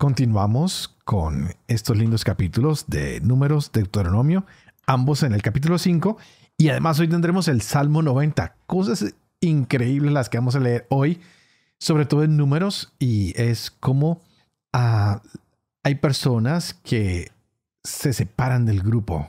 Continuamos 0.00 0.96
con 1.04 1.54
estos 1.68 1.94
lindos 1.94 2.24
capítulos 2.24 2.86
de 2.88 3.20
Números, 3.20 3.70
de 3.70 3.82
Deuteronomio, 3.82 4.46
ambos 4.86 5.22
en 5.24 5.34
el 5.34 5.42
capítulo 5.42 5.76
5, 5.76 6.16
y 6.56 6.70
además 6.70 6.98
hoy 7.00 7.08
tendremos 7.08 7.48
el 7.48 7.60
Salmo 7.60 8.00
90, 8.00 8.56
cosas 8.66 9.14
increíbles 9.42 10.10
las 10.10 10.30
que 10.30 10.38
vamos 10.38 10.56
a 10.56 10.60
leer 10.60 10.86
hoy, 10.88 11.20
sobre 11.78 12.06
todo 12.06 12.24
en 12.24 12.38
Números, 12.38 12.94
y 12.98 13.38
es 13.38 13.70
como 13.70 14.22
ah, 14.72 15.20
hay 15.82 15.96
personas 15.96 16.72
que 16.72 17.30
se 17.84 18.14
separan 18.14 18.64
del 18.64 18.80
grupo. 18.80 19.28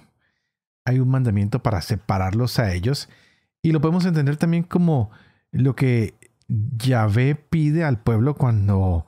Hay 0.85 0.99
un 0.99 1.09
mandamiento 1.09 1.61
para 1.61 1.81
separarlos 1.81 2.59
a 2.59 2.71
ellos, 2.71 3.09
y 3.61 3.73
lo 3.73 3.81
podemos 3.81 4.05
entender 4.05 4.37
también 4.37 4.63
como 4.63 5.11
lo 5.51 5.75
que 5.75 6.13
Yahvé 6.47 7.35
pide 7.35 7.83
al 7.83 7.99
pueblo 7.99 8.35
cuando 8.35 9.05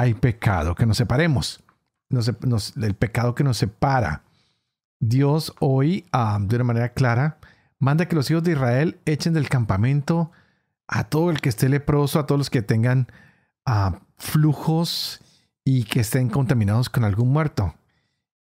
hay 0.00 0.14
pecado, 0.14 0.74
que 0.74 0.86
nos 0.86 0.96
separemos. 0.96 1.62
el 2.08 2.94
pecado 2.94 3.34
que 3.34 3.44
nos 3.44 3.58
separa. 3.58 4.22
Dios 4.98 5.54
hoy, 5.60 6.06
ah, 6.10 6.38
de 6.40 6.56
una 6.56 6.64
manera 6.64 6.94
clara, 6.94 7.36
manda 7.78 8.06
que 8.06 8.16
los 8.16 8.30
hijos 8.30 8.42
de 8.42 8.52
Israel 8.52 8.98
echen 9.04 9.34
del 9.34 9.50
campamento 9.50 10.32
a 10.88 11.04
todo 11.04 11.30
el 11.30 11.42
que 11.42 11.50
esté 11.50 11.68
leproso, 11.68 12.18
a 12.18 12.26
todos 12.26 12.38
los 12.38 12.48
que 12.48 12.62
tengan 12.62 13.08
ah, 13.66 14.00
flujos 14.16 15.20
y 15.64 15.84
que 15.84 16.00
estén 16.00 16.30
contaminados 16.30 16.88
con 16.88 17.04
algún 17.04 17.30
muerto. 17.30 17.74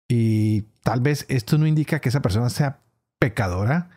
Y 0.07 0.61
tal 0.81 1.01
vez 1.01 1.25
esto 1.27 1.57
no 1.57 1.67
indica 1.67 1.99
que 1.99 2.07
esa 2.07 2.21
persona 2.21 2.49
sea 2.49 2.79
pecadora, 3.19 3.89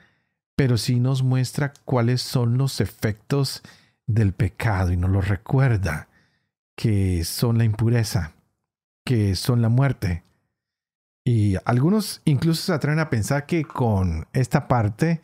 pero 0.56 0.76
sí 0.78 0.98
nos 0.98 1.22
muestra 1.22 1.72
cuáles 1.84 2.22
son 2.22 2.58
los 2.58 2.80
efectos 2.80 3.62
del 4.08 4.32
pecado 4.32 4.91
y 4.91 4.97
nos 4.97 5.10
lo 5.10 5.20
recuerda 5.20 6.08
que 6.83 7.22
son 7.22 7.58
la 7.58 7.64
impureza, 7.64 8.33
que 9.06 9.36
son 9.36 9.62
la 9.62 9.69
muerte. 9.69 10.25
Y 11.25 11.55
algunos 11.64 12.22
incluso 12.25 12.61
se 12.61 12.72
atreven 12.72 12.98
a 12.98 13.08
pensar 13.08 13.47
que 13.47 13.62
con 13.62 14.27
esta 14.33 14.66
parte 14.66 15.20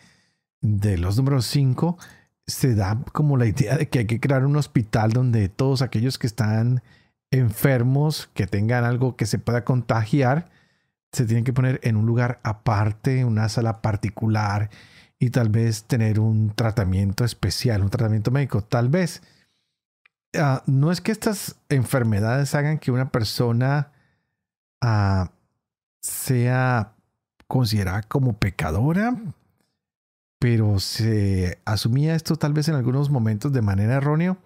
de 0.61 0.99
los 0.99 1.17
números 1.17 1.47
5 1.47 1.99
se 2.47 2.77
da 2.77 3.03
como 3.13 3.37
la 3.37 3.47
idea 3.47 3.77
de 3.77 3.89
que 3.89 3.99
hay 3.99 4.07
que 4.07 4.21
crear 4.21 4.47
un 4.47 4.55
hospital 4.55 5.11
donde 5.11 5.49
todos 5.49 5.83
aquellos 5.83 6.17
que 6.17 6.29
están 6.29 6.81
enfermos, 7.33 8.31
que 8.35 8.47
tengan 8.47 8.85
algo 8.85 9.17
que 9.17 9.27
se 9.27 9.41
pueda 9.41 9.65
contagiar, 9.65 10.51
se 11.11 11.25
tienen 11.25 11.43
que 11.43 11.53
poner 11.53 11.81
en 11.83 11.97
un 11.97 12.07
lugar 12.07 12.39
aparte, 12.45 13.25
una 13.25 13.49
sala 13.49 13.83
particular 13.83 14.71
y 15.19 15.31
tal 15.31 15.49
vez 15.49 15.83
tener 15.83 16.21
un 16.21 16.53
tratamiento 16.55 17.25
especial, 17.25 17.83
un 17.83 17.91
tratamiento 17.91 18.31
médico, 18.31 18.63
tal 18.63 18.89
vez. 18.91 19.23
Ah, 20.35 20.63
no 20.67 20.93
es 20.93 21.01
que 21.01 21.13
estas 21.13 21.57
enfermedades 21.69 22.55
hagan 22.55 22.79
que 22.79 22.91
una 22.91 23.11
persona 23.11 23.93
ah, 24.81 25.31
sea 26.01 26.95
considerada 27.47 28.03
como 28.03 28.39
pecadora, 28.39 29.17
pero 30.39 30.79
se 30.79 31.59
asumía 31.65 32.15
esto 32.15 32.37
tal 32.37 32.53
vez 32.53 32.69
en 32.69 32.75
algunos 32.75 33.11
momentos 33.11 33.53
de 33.53 33.63
manera 33.63 33.95
errónea. 33.95 34.39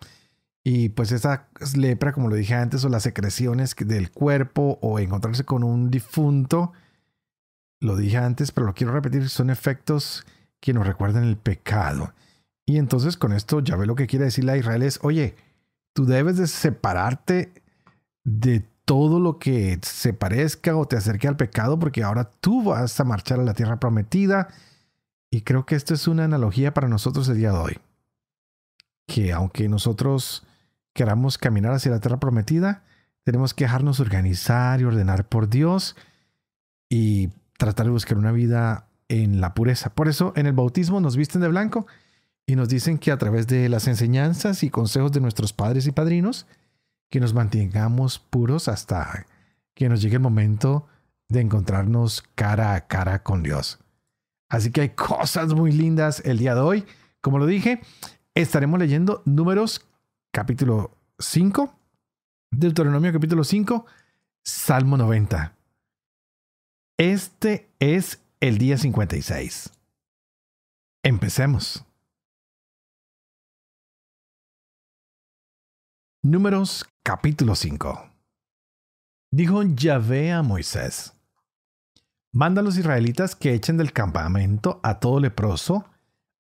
Y 0.65 0.91
pues 0.91 1.11
esa 1.11 1.49
lepra, 1.77 2.13
como 2.13 2.29
lo 2.29 2.37
dije 2.37 2.55
antes, 2.55 2.85
o 2.85 2.89
las 2.89 3.03
secreciones 3.03 3.75
del 3.77 4.13
cuerpo 4.13 4.79
o 4.81 5.01
encontrarse 5.01 5.45
con 5.45 5.65
un 5.65 5.91
difunto, 5.91 6.73
lo 7.81 7.97
dije 7.97 8.19
antes, 8.19 8.53
pero 8.53 8.67
lo 8.67 8.75
quiero 8.75 8.93
repetir, 8.93 9.29
son 9.29 9.51
efectos 9.51 10.25
que 10.61 10.73
nos 10.73 10.87
recuerdan 10.87 11.25
el 11.25 11.37
pecado. 11.37 12.15
Y 12.65 12.79
entonces 12.79 13.17
con 13.17 13.33
esto 13.33 13.59
ya 13.59 13.75
ve 13.75 13.87
lo 13.87 13.97
que 13.97 14.07
quiere 14.07 14.27
decirle 14.27 14.53
a 14.53 14.57
Israel 14.57 14.83
es, 14.83 15.01
oye, 15.03 15.35
tú 15.93 16.07
debes 16.07 16.37
de 16.37 16.47
separarte 16.47 17.53
de 18.25 18.61
todo 18.85 19.21
lo 19.21 19.39
que 19.39 19.79
se 19.83 20.13
parezca 20.13 20.77
o 20.77 20.87
te 20.87 20.97
acerque 20.97 21.29
al 21.29 21.37
pecado, 21.37 21.79
porque 21.79 22.03
ahora 22.03 22.31
tú 22.41 22.65
vas 22.65 22.99
a 22.99 23.05
marchar 23.05 23.41
a 23.41 23.45
la 23.45 23.55
tierra 23.55 23.81
prometida. 23.81 24.49
Y 25.31 25.43
creo 25.43 25.65
que 25.65 25.77
esto 25.77 25.95
es 25.95 26.09
una 26.09 26.25
analogía 26.25 26.75
para 26.75 26.89
nosotros 26.89 27.29
el 27.29 27.39
día 27.39 27.53
de 27.53 27.59
hoy. 27.59 27.79
Que 29.07 29.33
aunque 29.33 29.69
nosotros 29.69 30.47
queramos 30.93 31.39
caminar 31.39 31.73
hacia 31.73 31.91
la 31.91 32.01
tierra 32.01 32.21
prometida, 32.21 32.83
tenemos 33.25 33.55
que 33.55 33.65
dejarnos 33.65 34.01
organizar 34.01 34.81
y 34.81 34.85
ordenar 34.85 35.29
por 35.29 35.49
Dios 35.49 35.97
y 36.89 37.31
tratar 37.57 37.87
de 37.87 37.93
buscar 37.93 38.19
una 38.19 38.33
vida 38.33 38.89
en 39.09 39.41
la 39.41 39.55
pureza. 39.55 39.95
Por 39.95 40.09
eso 40.09 40.33
en 40.37 40.47
el 40.47 40.53
bautismo 40.53 41.01
nos 41.01 41.17
visten 41.17 41.41
de 41.41 41.49
blanco 41.49 41.87
y 42.47 42.57
nos 42.57 42.69
dicen 42.69 42.99
que 42.99 43.11
a 43.13 43.19
través 43.19 43.47
de 43.47 43.69
las 43.69 43.87
enseñanzas 43.87 44.63
y 44.63 44.71
consejos 44.71 45.13
de 45.13 45.21
nuestros 45.21 45.53
padres 45.53 45.87
y 45.87 45.93
padrinos, 45.93 46.47
que 47.11 47.21
nos 47.21 47.35
mantengamos 47.35 48.19
puros 48.19 48.69
hasta 48.69 49.27
que 49.75 49.89
nos 49.89 50.03
llegue 50.03 50.17
el 50.17 50.23
momento 50.23 50.87
de 51.29 51.41
encontrarnos 51.41 52.23
cara 52.35 52.75
a 52.75 52.87
cara 52.87 53.23
con 53.23 53.43
Dios. 53.43 53.79
Así 54.49 54.71
que 54.71 54.83
hay 54.83 54.89
cosas 54.91 55.55
muy 55.55 55.73
lindas 55.73 56.23
el 56.25 56.39
día 56.39 56.55
de 56.55 56.61
hoy. 56.61 56.85
Como 57.21 57.39
lo 57.39 57.47
dije, 57.47 57.81
estaremos 58.35 58.79
leyendo 58.79 59.23
números 59.25 59.87
capítulo 60.31 60.97
5, 61.19 61.75
Deuteronomio 62.51 63.13
capítulo 63.13 63.45
5, 63.45 63.87
Salmo 64.43 64.97
90. 64.97 65.55
Este 66.99 67.71
es 67.79 68.21
el 68.41 68.59
día 68.59 68.77
56. 68.77 69.71
Empecemos. 71.03 71.85
Números 76.25 76.87
capítulo 77.03 77.57
5 77.57 78.09
Dijo 79.33 79.65
Yahvé 79.65 80.31
a 80.31 80.43
Moisés, 80.45 81.15
manda 82.33 82.61
a 82.61 82.65
los 82.65 82.79
israelitas 82.79 83.35
que 83.35 83.55
echen 83.55 83.77
del 83.77 83.93
campamento 83.93 84.79
a 84.85 85.01
todo 85.01 85.19
leproso, 85.19 85.85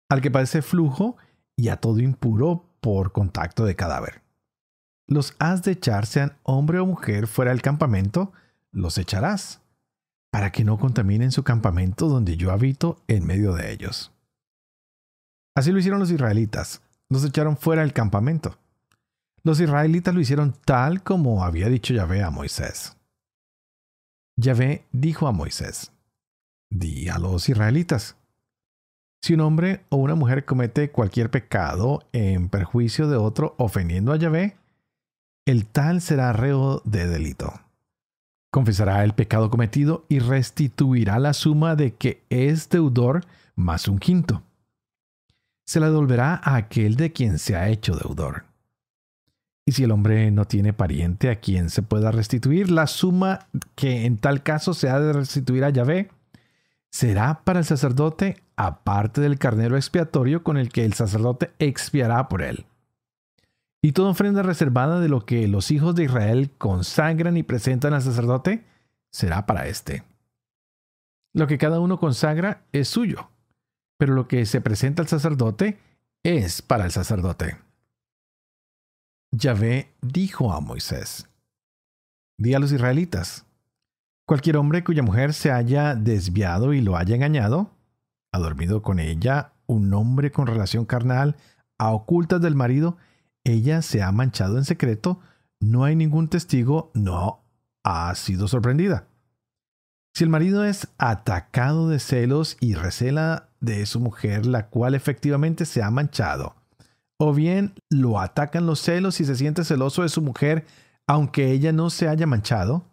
al 0.09 0.21
que 0.21 0.31
padece 0.31 0.63
flujo 0.63 1.17
y 1.57 1.67
a 1.67 1.79
todo 1.79 1.99
impuro 1.99 2.71
por 2.81 3.11
contacto 3.11 3.65
de 3.65 3.75
cadáver. 3.75 4.23
Los 5.09 5.35
has 5.41 5.65
de 5.65 5.73
echar, 5.73 6.07
sean 6.07 6.39
hombre 6.45 6.79
o 6.79 6.87
mujer, 6.87 7.27
fuera 7.27 7.51
del 7.51 7.61
campamento, 7.61 8.33
los 8.71 8.99
echarás, 8.99 9.63
para 10.31 10.53
que 10.53 10.63
no 10.63 10.79
contaminen 10.79 11.33
su 11.33 11.43
campamento 11.43 12.07
donde 12.07 12.37
yo 12.37 12.53
habito 12.53 13.03
en 13.09 13.27
medio 13.27 13.53
de 13.55 13.73
ellos. 13.73 14.13
Así 15.57 15.73
lo 15.73 15.81
hicieron 15.81 15.99
los 15.99 16.13
israelitas, 16.13 16.83
los 17.09 17.25
echaron 17.25 17.57
fuera 17.57 17.83
del 17.83 17.93
campamento. 17.93 18.62
Los 19.45 19.61
israelitas 19.61 20.15
lo 20.15 20.21
hicieron 20.21 20.55
tal 20.65 21.03
como 21.03 21.45
había 21.45 21.69
dicho 21.69 21.93
Yahvé 21.93 22.23
a 22.23 22.31
Moisés. 22.31 22.97
Yahvé 24.37 24.87
dijo 24.93 25.27
a 25.27 25.33
Moisés, 25.33 25.93
di 26.71 27.09
a 27.09 27.19
los 27.19 27.49
israelitas, 27.49 28.17
si 29.21 29.35
un 29.35 29.41
hombre 29.41 29.85
o 29.89 29.97
una 29.97 30.15
mujer 30.15 30.45
comete 30.45 30.91
cualquier 30.91 31.31
pecado 31.31 32.03
en 32.13 32.49
perjuicio 32.49 33.09
de 33.09 33.17
otro 33.17 33.55
ofendiendo 33.59 34.13
a 34.13 34.17
Yahvé, 34.17 34.57
el 35.45 35.67
tal 35.67 36.01
será 36.01 36.33
reo 36.33 36.81
de 36.85 37.07
delito. 37.07 37.53
Confesará 38.53 39.03
el 39.03 39.15
pecado 39.15 39.51
cometido 39.51 40.05
y 40.09 40.19
restituirá 40.21 41.19
la 41.19 41.33
suma 41.33 41.75
de 41.75 41.95
que 41.95 42.23
es 42.31 42.69
deudor 42.69 43.25
más 43.57 43.89
un 43.89 43.99
quinto. 43.99 44.43
Se 45.67 45.81
la 45.81 45.87
devolverá 45.87 46.41
a 46.43 46.57
aquel 46.57 46.97
de 46.97 47.13
quien 47.13 47.39
se 47.39 47.57
ha 47.57 47.69
hecho 47.69 47.97
deudor. 47.97 48.52
Y 49.65 49.73
si 49.73 49.85
el 49.85 49.93
hombre 49.93 50.31
no 50.31 50.45
tiene 50.45 50.73
pariente 50.73 51.31
a 51.31 51.37
quien 51.37 51.71
se 51.71 51.83
pueda 51.83 52.11
restituir, 52.11 52.71
la 52.71 52.87
suma 52.87 53.47
que 53.77 54.07
en 54.07 54.19
tal 54.19 54.43
caso 54.43 54.75
se 54.75 54.91
ha 54.91 54.99
de 54.99 55.13
restituir 55.13 55.65
a 55.65 55.71
Yahvé 55.71 56.11
será 56.91 57.43
para 57.45 57.61
el 57.61 57.65
sacerdote 57.65 58.43
aparte 58.57 59.21
del 59.21 59.39
carnero 59.39 59.77
expiatorio 59.77 60.43
con 60.43 60.57
el 60.57 60.69
que 60.69 60.85
el 60.85 60.93
sacerdote 60.93 61.53
expiará 61.59 62.29
por 62.29 62.43
él. 62.43 62.67
Y 63.81 63.93
toda 63.93 64.11
ofrenda 64.11 64.43
reservada 64.43 65.01
de 65.01 65.09
lo 65.09 65.25
que 65.25 65.49
los 65.49 65.71
hijos 65.71 65.95
de 65.95 66.05
Israel 66.05 66.51
consagran 66.59 67.37
y 67.37 67.43
presentan 67.43 67.95
al 67.95 68.03
sacerdote 68.03 68.65
será 69.11 69.47
para 69.47 69.67
éste. 69.67 70.05
Lo 71.35 71.47
que 71.47 71.59
cada 71.59 71.81
uno 71.81 71.99
consagra 71.99 72.63
es 72.73 72.89
suyo, 72.89 73.31
pero 73.97 74.15
lo 74.15 74.29
que 74.29 74.45
se 74.47 74.61
presenta 74.61 75.03
al 75.03 75.09
sacerdote 75.09 75.79
es 76.23 76.63
para 76.63 76.85
el 76.85 76.93
sacerdote. 76.93 77.57
Yahvé 79.35 79.95
dijo 80.03 80.53
a 80.53 80.61
Moisés, 80.61 81.27
Di 82.37 82.53
a 82.53 82.59
los 82.59 82.71
israelitas, 82.71 83.47
cualquier 84.27 84.59
hombre 84.59 84.85
cuya 84.85 85.03
mujer 85.03 85.33
se 85.33 85.51
haya 85.51 85.95
desviado 85.95 86.75
y 86.75 86.83
lo 86.83 86.99
haya 86.99 87.15
engañado, 87.15 87.71
ha 88.31 88.39
dormido 88.39 88.83
con 88.83 88.99
ella, 88.99 89.55
un 89.67 89.95
hombre 89.95 90.31
con 90.31 90.47
relación 90.47 90.85
carnal, 90.85 91.37
a 91.79 91.93
ocultas 91.93 92.43
del 92.43 92.55
marido, 92.55 92.99
ella 93.43 93.81
se 93.81 94.03
ha 94.03 94.13
manchado 94.13 94.59
en 94.59 94.65
secreto, 94.65 95.21
no 95.61 95.85
hay 95.85 95.97
ningún 95.97 96.29
testigo, 96.29 96.91
no 96.93 97.43
ha 97.85 98.15
sido 98.15 98.49
sorprendida. 98.49 99.07
Si 100.15 100.25
el 100.25 100.31
marido 100.31 100.63
es 100.63 100.89
atacado 100.99 101.89
de 101.89 102.01
celos 102.01 102.59
y 102.61 102.75
recela 102.75 103.49
de 103.61 103.87
su 103.87 103.99
mujer, 103.99 104.45
la 104.45 104.69
cual 104.69 104.95
efectivamente 104.95 105.65
se 105.65 105.83
ha 105.83 105.91
manchado, 105.91 106.55
o 107.25 107.33
bien 107.33 107.75
lo 107.89 108.19
atacan 108.19 108.67
los 108.67 108.81
celos 108.81 109.21
y 109.21 109.25
se 109.25 109.37
siente 109.37 109.63
celoso 109.65 110.03
de 110.03 110.09
su 110.09 110.23
mujer, 110.23 110.67
aunque 111.07 111.53
ella 111.53 111.71
no 111.71 111.89
se 111.89 112.09
haya 112.09 112.27
manchado, 112.27 112.85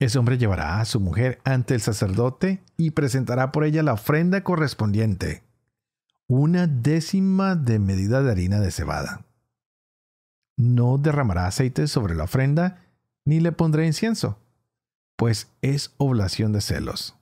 ese 0.00 0.18
hombre 0.18 0.38
llevará 0.38 0.80
a 0.80 0.86
su 0.86 0.98
mujer 0.98 1.38
ante 1.44 1.74
el 1.74 1.82
sacerdote 1.82 2.62
y 2.78 2.92
presentará 2.92 3.52
por 3.52 3.64
ella 3.64 3.82
la 3.82 3.92
ofrenda 3.92 4.42
correspondiente, 4.42 5.42
una 6.26 6.66
décima 6.66 7.54
de 7.54 7.78
medida 7.78 8.22
de 8.22 8.30
harina 8.30 8.60
de 8.60 8.70
cebada. 8.70 9.26
No 10.56 10.96
derramará 10.96 11.46
aceite 11.46 11.86
sobre 11.86 12.14
la 12.14 12.24
ofrenda, 12.24 12.80
ni 13.26 13.40
le 13.40 13.52
pondrá 13.52 13.84
incienso 13.84 14.38
pues 15.18 15.50
es 15.62 15.92
oblación 15.98 16.52
de 16.52 16.60
celos, 16.60 17.16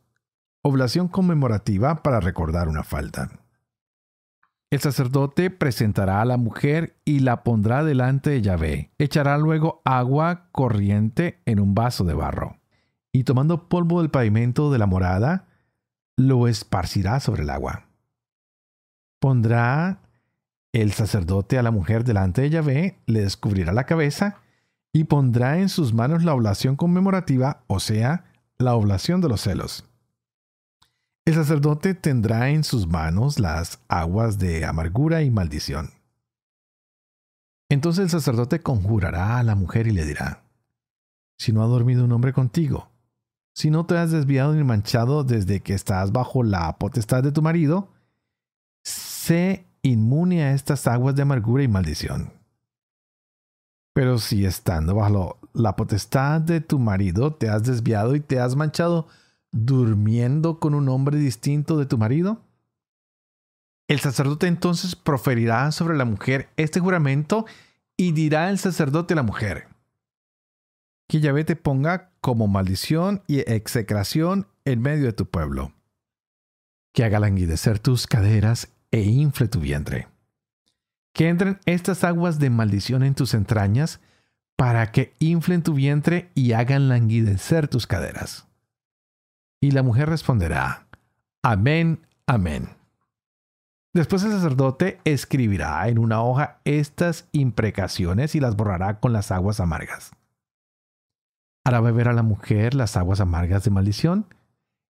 oblación 0.63 1.09
conmemorativa 1.09 2.03
para 2.03 2.21
recordar 2.21 2.69
una 2.69 2.85
falta. 2.85 3.31
El 4.71 4.81
sacerdote 4.81 5.51
presentará 5.51 6.21
a 6.21 6.25
la 6.25 6.37
mujer 6.37 6.97
y 7.05 7.21
la 7.21 7.45
pondrá 7.45 7.85
delante 7.85 8.31
de 8.31 8.43
Yahvé. 8.43 8.91
Echará 8.99 9.39
luego 9.39 9.81
agua 9.85 10.49
corriente 10.51 11.41
en 11.47 11.61
un 11.61 11.75
vaso 11.75 12.05
de 12.05 12.15
barro. 12.15 12.59
Y 13.13 13.25
tomando 13.25 13.69
polvo 13.69 14.01
del 14.01 14.11
pavimento 14.11 14.73
de 14.73 14.79
la 14.79 14.87
morada, 14.87 15.47
lo 16.17 16.49
esparcirá 16.49 17.21
sobre 17.21 17.45
el 17.45 17.51
agua. 17.51 17.87
Pondrá 19.21 20.01
el 20.73 20.93
sacerdote 20.93 21.59
a 21.59 21.63
la 21.63 21.71
mujer 21.71 22.05
delante 22.05 22.43
de 22.43 22.51
Yahvé, 22.51 22.99
le 23.07 23.21
descubrirá 23.21 23.73
la 23.73 23.85
cabeza 23.85 24.41
y 24.93 25.05
pondrá 25.05 25.59
en 25.59 25.69
sus 25.69 25.95
manos 25.95 26.25
la 26.25 26.35
oblación 26.35 26.77
conmemorativa, 26.77 27.63
o 27.67 27.81
sea, 27.81 28.25
la 28.59 28.75
oblación 28.75 29.21
de 29.21 29.29
los 29.29 29.43
celos. 29.43 29.89
El 31.27 31.35
sacerdote 31.35 31.95
tendrá 31.95 32.51
en 32.51 32.63
sus 32.63 32.87
manos 32.87 33.41
las 33.41 33.81
aguas 33.89 34.39
de 34.39 34.65
amargura 34.65 35.23
y 35.23 35.31
maldición. 35.31 35.91
Entonces 37.69 38.05
el 38.05 38.11
sacerdote 38.11 38.63
conjurará 38.63 39.39
a 39.39 39.43
la 39.43 39.57
mujer 39.57 39.89
y 39.89 39.91
le 39.91 40.05
dirá, 40.05 40.45
si 41.37 41.53
no 41.53 41.65
ha 41.65 41.67
dormido 41.67 42.05
un 42.05 42.13
hombre 42.13 42.33
contigo, 42.33 42.93
si 43.53 43.71
no 43.71 43.87
te 43.87 43.99
has 43.99 44.13
desviado 44.13 44.55
ni 44.55 44.63
manchado 44.63 45.25
desde 45.25 45.63
que 45.63 45.75
estás 45.75 46.13
bajo 46.13 46.45
la 46.45 46.79
potestad 46.79 47.25
de 47.25 47.33
tu 47.33 47.43
marido, 47.43 47.89
sé 48.85 49.67
inmune 49.83 50.45
a 50.45 50.53
estas 50.53 50.87
aguas 50.87 51.17
de 51.17 51.23
amargura 51.23 51.65
y 51.65 51.69
maldición. 51.69 52.35
Pero 53.93 54.19
si 54.19 54.45
estando 54.45 54.95
bajo 54.95 55.41
la 55.55 55.75
potestad 55.75 56.41
de 56.41 56.61
tu 56.61 56.79
marido 56.79 57.35
te 57.35 57.49
has 57.49 57.65
desviado 57.65 58.15
y 58.15 58.21
te 58.21 58.39
has 58.39 58.55
manchado 58.55 59.09
durmiendo 59.65 60.59
con 60.59 60.75
un 60.75 60.89
hombre 60.89 61.19
distinto 61.19 61.79
de 61.79 61.87
tu 61.87 61.99
marido, 61.99 62.43
el 63.89 64.01
sacerdote 64.01 64.47
entonces 64.47 64.97
proferirá 64.97 65.71
sobre 65.73 65.97
la 65.97 66.05
mujer 66.05 66.49
este 66.57 66.81
juramento 66.81 67.47
y 67.97 68.13
dirá 68.13 68.51
el 68.51 68.59
sacerdote 68.59 69.15
a 69.15 69.17
la 69.17 69.23
mujer, 69.23 69.69
que 71.09 71.21
Yahvé 71.21 71.45
te 71.45 71.57
ponga 71.57 72.11
como 72.21 72.49
maldición 72.49 73.23
y 73.27 73.39
execración 73.51 74.47
en 74.65 74.83
medio 74.83 75.07
de 75.07 75.13
tu 75.13 75.27
pueblo, 75.27 75.73
que 76.93 77.05
haga 77.05 77.21
languidecer 77.21 77.79
tus 77.79 78.07
caderas 78.07 78.69
e 78.91 79.03
infle 79.03 79.49
tu 79.49 79.61
vientre 79.61 80.09
que 81.17 81.31
entren 81.31 81.59
estas 81.65 82.05
aguas 82.05 82.39
de 82.39 82.51
maldición 82.51 83.03
en 83.03 83.15
tus 83.15 83.33
entrañas, 83.33 84.01
para 84.55 84.93
que 84.93 85.15
inflen 85.19 85.63
tu 85.63 85.73
vientre 85.73 86.31
y 86.35 86.53
hagan 86.53 86.91
languidecer 86.91 87.69
tus 87.69 87.87
caderas. 87.87 88.46
Y 89.61 89.71
la 89.71 89.83
mujer 89.83 90.09
responderá, 90.09 90.87
Amén, 91.43 92.07
amén. 92.27 92.71
Después 93.95 94.23
el 94.25 94.33
sacerdote 94.33 95.01
escribirá 95.05 95.89
en 95.89 95.99
una 95.99 96.23
hoja 96.23 96.59
estas 96.65 97.29
imprecaciones 97.33 98.35
y 98.35 98.41
las 98.41 98.57
borrará 98.57 99.01
con 99.01 99.13
las 99.13 99.31
aguas 99.31 99.61
amargas. 99.61 100.11
Hará 101.65 101.81
beber 101.81 102.09
a 102.09 102.13
la 102.13 102.23
mujer 102.23 102.75
las 102.75 102.97
aguas 102.97 103.21
amargas 103.21 103.65
de 103.65 103.71
maldición 103.71 104.27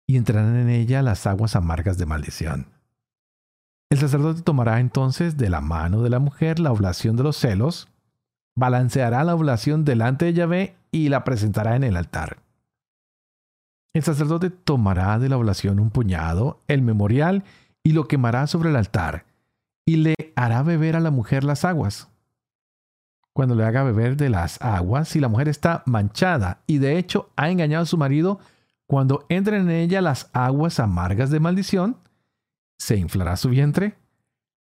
y 0.07 0.17
entrarán 0.17 0.55
en 0.55 0.69
ella 0.69 1.01
las 1.01 1.27
aguas 1.27 1.55
amargas 1.55 1.97
de 1.97 2.05
maldición. 2.05 2.67
El 3.89 3.99
sacerdote 3.99 4.41
tomará 4.41 4.79
entonces 4.79 5.37
de 5.37 5.49
la 5.49 5.61
mano 5.61 6.01
de 6.01 6.09
la 6.09 6.19
mujer 6.19 6.59
la 6.59 6.71
oblación 6.71 7.15
de 7.15 7.23
los 7.23 7.37
celos, 7.37 7.87
balanceará 8.55 9.23
la 9.23 9.35
oblación 9.35 9.85
delante 9.85 10.25
de 10.25 10.33
Yahvé 10.33 10.75
y 10.91 11.09
la 11.09 11.23
presentará 11.23 11.75
en 11.75 11.83
el 11.83 11.97
altar. 11.97 12.44
El 13.95 14.03
sacerdote 14.03 14.49
tomará 14.49 15.19
de 15.19 15.29
la 15.29 15.37
oblación 15.37 15.79
un 15.79 15.89
puñado, 15.89 16.61
el 16.67 16.81
memorial, 16.81 17.45
y 17.81 17.93
lo 17.93 18.09
quemará 18.09 18.45
sobre 18.45 18.69
el 18.69 18.75
altar, 18.75 19.23
y 19.85 19.95
le 19.95 20.15
hará 20.35 20.63
beber 20.63 20.97
a 20.97 20.99
la 20.99 21.11
mujer 21.11 21.45
las 21.45 21.63
aguas. 21.63 22.09
Cuando 23.31 23.55
le 23.55 23.63
haga 23.63 23.83
beber 23.83 24.17
de 24.17 24.27
las 24.27 24.61
aguas, 24.61 25.07
si 25.07 25.21
la 25.21 25.29
mujer 25.29 25.47
está 25.47 25.81
manchada 25.85 26.59
y 26.67 26.79
de 26.79 26.97
hecho 26.97 27.29
ha 27.37 27.49
engañado 27.49 27.83
a 27.83 27.85
su 27.85 27.97
marido, 27.97 28.41
cuando 28.85 29.25
entren 29.29 29.69
en 29.69 29.77
ella 29.77 30.01
las 30.01 30.29
aguas 30.33 30.81
amargas 30.81 31.29
de 31.29 31.39
maldición, 31.39 31.95
se 32.77 32.97
inflará 32.97 33.37
su 33.37 33.47
vientre, 33.47 33.95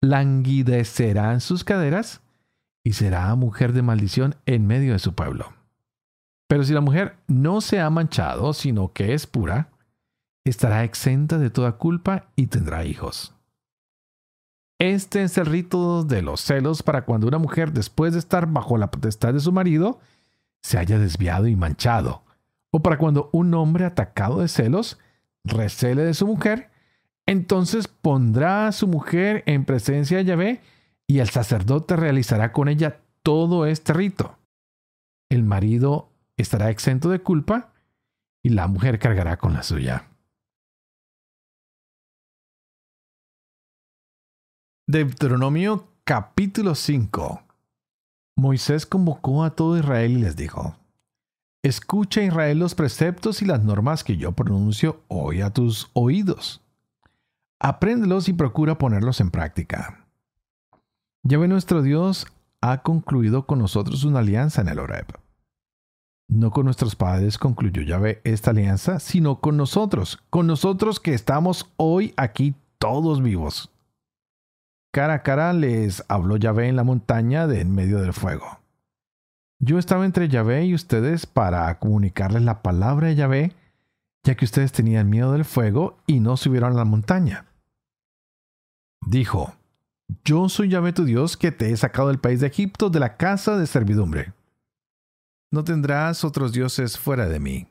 languidecerán 0.02 1.40
sus 1.40 1.64
caderas 1.64 2.20
y 2.84 2.92
será 2.92 3.34
mujer 3.36 3.72
de 3.72 3.80
maldición 3.80 4.34
en 4.44 4.66
medio 4.66 4.92
de 4.92 4.98
su 4.98 5.14
pueblo. 5.14 5.63
Pero 6.54 6.62
si 6.62 6.72
la 6.72 6.80
mujer 6.80 7.16
no 7.26 7.60
se 7.60 7.80
ha 7.80 7.90
manchado, 7.90 8.52
sino 8.52 8.92
que 8.92 9.12
es 9.12 9.26
pura, 9.26 9.70
estará 10.44 10.84
exenta 10.84 11.36
de 11.36 11.50
toda 11.50 11.72
culpa 11.72 12.28
y 12.36 12.46
tendrá 12.46 12.84
hijos. 12.84 13.34
Este 14.78 15.24
es 15.24 15.36
el 15.36 15.46
rito 15.46 16.04
de 16.04 16.22
los 16.22 16.40
celos 16.40 16.84
para 16.84 17.04
cuando 17.04 17.26
una 17.26 17.38
mujer, 17.38 17.72
después 17.72 18.12
de 18.12 18.20
estar 18.20 18.46
bajo 18.46 18.78
la 18.78 18.92
potestad 18.92 19.34
de 19.34 19.40
su 19.40 19.50
marido, 19.50 19.98
se 20.62 20.78
haya 20.78 20.96
desviado 20.96 21.48
y 21.48 21.56
manchado, 21.56 22.22
o 22.70 22.78
para 22.84 22.98
cuando 22.98 23.30
un 23.32 23.52
hombre 23.54 23.84
atacado 23.84 24.38
de 24.38 24.46
celos 24.46 25.00
recele 25.42 26.04
de 26.04 26.14
su 26.14 26.24
mujer 26.24 26.70
entonces 27.26 27.88
pondrá 27.88 28.68
a 28.68 28.72
su 28.72 28.86
mujer 28.86 29.42
en 29.46 29.64
presencia 29.64 30.18
de 30.18 30.24
Yahvé 30.24 30.60
y 31.08 31.18
el 31.18 31.30
sacerdote 31.30 31.96
realizará 31.96 32.52
con 32.52 32.68
ella 32.68 33.00
todo 33.24 33.66
este 33.66 33.92
rito. 33.92 34.38
El 35.28 35.42
marido 35.42 36.13
estará 36.36 36.70
exento 36.70 37.08
de 37.08 37.20
culpa 37.20 37.72
y 38.42 38.50
la 38.50 38.66
mujer 38.66 38.98
cargará 38.98 39.36
con 39.36 39.54
la 39.54 39.62
suya. 39.62 40.10
Deuteronomio 44.86 45.88
capítulo 46.04 46.74
5 46.74 47.42
Moisés 48.36 48.84
convocó 48.84 49.44
a 49.44 49.54
todo 49.54 49.78
Israel 49.78 50.12
y 50.12 50.18
les 50.18 50.36
dijo, 50.36 50.76
Escucha 51.62 52.22
Israel 52.22 52.58
los 52.58 52.74
preceptos 52.74 53.40
y 53.40 53.46
las 53.46 53.64
normas 53.64 54.04
que 54.04 54.16
yo 54.18 54.32
pronuncio 54.32 55.02
hoy 55.08 55.40
a 55.40 55.50
tus 55.50 55.90
oídos 55.94 56.64
Apréndelos 57.64 58.28
y 58.28 58.34
procura 58.34 58.76
ponerlos 58.76 59.22
en 59.22 59.30
práctica. 59.30 60.06
Yahvé 61.22 61.48
nuestro 61.48 61.80
Dios 61.80 62.26
ha 62.60 62.82
concluido 62.82 63.46
con 63.46 63.58
nosotros 63.58 64.04
una 64.04 64.18
alianza 64.18 64.60
en 64.60 64.68
el 64.68 64.80
Oreb. 64.80 65.06
No 66.28 66.50
con 66.50 66.64
nuestros 66.64 66.96
padres 66.96 67.38
concluyó 67.38 67.82
Yahvé 67.82 68.20
esta 68.24 68.50
alianza, 68.50 68.98
sino 68.98 69.40
con 69.40 69.56
nosotros, 69.56 70.22
con 70.30 70.46
nosotros 70.46 71.00
que 71.00 71.14
estamos 71.14 71.70
hoy 71.76 72.14
aquí 72.16 72.54
todos 72.78 73.22
vivos. 73.22 73.70
Cara 74.92 75.14
a 75.14 75.22
cara 75.22 75.52
les 75.52 76.04
habló 76.08 76.36
Yahvé 76.36 76.68
en 76.68 76.76
la 76.76 76.84
montaña 76.84 77.46
de 77.46 77.60
en 77.60 77.74
medio 77.74 78.00
del 78.00 78.12
fuego. 78.12 78.60
Yo 79.60 79.78
estaba 79.78 80.04
entre 80.04 80.28
Yahvé 80.28 80.66
y 80.66 80.74
ustedes 80.74 81.26
para 81.26 81.78
comunicarles 81.78 82.42
la 82.42 82.62
palabra 82.62 83.08
de 83.08 83.14
Yahvé, 83.16 83.52
ya 84.24 84.34
que 84.34 84.44
ustedes 84.44 84.72
tenían 84.72 85.10
miedo 85.10 85.32
del 85.32 85.44
fuego 85.44 85.98
y 86.06 86.20
no 86.20 86.36
subieron 86.36 86.72
a 86.72 86.76
la 86.76 86.84
montaña 86.84 87.46
dijo, 89.06 89.54
Yo 90.24 90.48
soy 90.48 90.68
Yahvé 90.68 90.92
tu 90.92 91.04
Dios 91.04 91.36
que 91.36 91.52
te 91.52 91.70
he 91.70 91.76
sacado 91.76 92.08
del 92.08 92.18
país 92.18 92.40
de 92.40 92.46
Egipto 92.46 92.90
de 92.90 93.00
la 93.00 93.16
casa 93.16 93.56
de 93.56 93.66
servidumbre. 93.66 94.32
No 95.54 95.62
tendrás 95.62 96.24
otros 96.24 96.52
dioses 96.52 96.98
fuera 96.98 97.28
de 97.28 97.38
mí. 97.38 97.68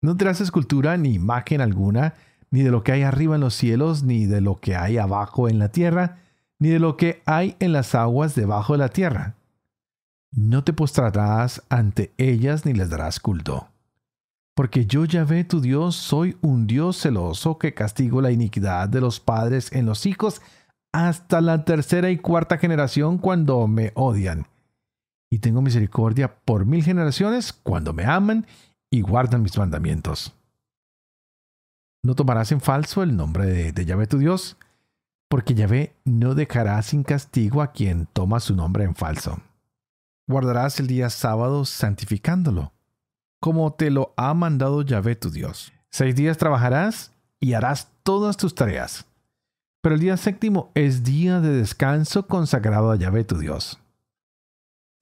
No 0.00 0.12
tendrás 0.12 0.40
escultura 0.40 0.96
ni 0.96 1.12
imagen 1.12 1.60
alguna, 1.60 2.14
ni 2.50 2.62
de 2.62 2.70
lo 2.70 2.82
que 2.82 2.92
hay 2.92 3.02
arriba 3.02 3.34
en 3.34 3.42
los 3.42 3.52
cielos, 3.52 4.04
ni 4.04 4.24
de 4.24 4.40
lo 4.40 4.58
que 4.58 4.74
hay 4.74 4.96
abajo 4.96 5.50
en 5.50 5.58
la 5.58 5.68
tierra, 5.68 6.20
ni 6.58 6.70
de 6.70 6.78
lo 6.78 6.96
que 6.96 7.20
hay 7.26 7.56
en 7.60 7.74
las 7.74 7.94
aguas 7.94 8.34
debajo 8.34 8.72
de 8.72 8.78
la 8.78 8.88
tierra. 8.88 9.34
No 10.30 10.64
te 10.64 10.72
postrarás 10.72 11.62
ante 11.68 12.14
ellas 12.16 12.64
ni 12.64 12.72
les 12.72 12.88
darás 12.88 13.20
culto. 13.20 13.68
Porque 14.54 14.86
yo 14.86 15.04
Yahvé 15.04 15.44
tu 15.44 15.60
Dios 15.60 15.94
soy 15.94 16.38
un 16.40 16.66
Dios 16.66 16.96
celoso 16.96 17.58
que 17.58 17.74
castigo 17.74 18.22
la 18.22 18.30
iniquidad 18.30 18.88
de 18.88 19.02
los 19.02 19.20
padres 19.20 19.70
en 19.72 19.84
los 19.84 20.06
hijos 20.06 20.40
hasta 20.90 21.42
la 21.42 21.66
tercera 21.66 22.08
y 22.08 22.16
cuarta 22.16 22.56
generación 22.56 23.18
cuando 23.18 23.68
me 23.68 23.92
odian. 23.94 24.46
Y 25.34 25.40
tengo 25.40 25.62
misericordia 25.62 26.32
por 26.32 26.64
mil 26.64 26.84
generaciones 26.84 27.52
cuando 27.52 27.92
me 27.92 28.04
aman 28.04 28.46
y 28.88 29.00
guardan 29.00 29.42
mis 29.42 29.58
mandamientos. 29.58 30.32
No 32.04 32.14
tomarás 32.14 32.52
en 32.52 32.60
falso 32.60 33.02
el 33.02 33.16
nombre 33.16 33.72
de, 33.72 33.84
Yahvé 33.84 34.06
tu 34.06 34.18
Dios, 34.18 34.56
porque 35.28 35.54
Yahvé 35.54 35.96
no 36.04 36.36
dejará 36.36 36.80
sin 36.82 37.02
castigo 37.02 37.62
a 37.62 37.72
quien 37.72 38.06
toma 38.12 38.38
su 38.38 38.54
nombre 38.54 38.84
en 38.84 38.94
falso. 38.94 39.40
Guardarás 40.28 40.78
el 40.78 40.86
día 40.86 41.10
sábado 41.10 41.64
santificándolo, 41.64 42.72
como 43.40 43.72
te 43.72 43.90
lo 43.90 44.14
ha 44.16 44.34
mandado 44.34 44.82
Yahvé 44.82 45.16
tu 45.16 45.30
Dios. 45.30 45.72
Seis 45.90 46.14
días 46.14 46.38
trabajarás 46.38 47.10
y 47.40 47.54
harás 47.54 47.88
todas 48.04 48.36
tus 48.36 48.54
tareas. 48.54 49.04
Pero 49.82 49.96
el 49.96 50.00
día 50.00 50.16
séptimo 50.16 50.70
es 50.76 51.02
día 51.02 51.40
de 51.40 51.48
descanso 51.48 52.28
consagrado 52.28 52.92
a 52.92 52.96
Yahvé 52.96 53.24
tu 53.24 53.36
Dios. 53.36 53.80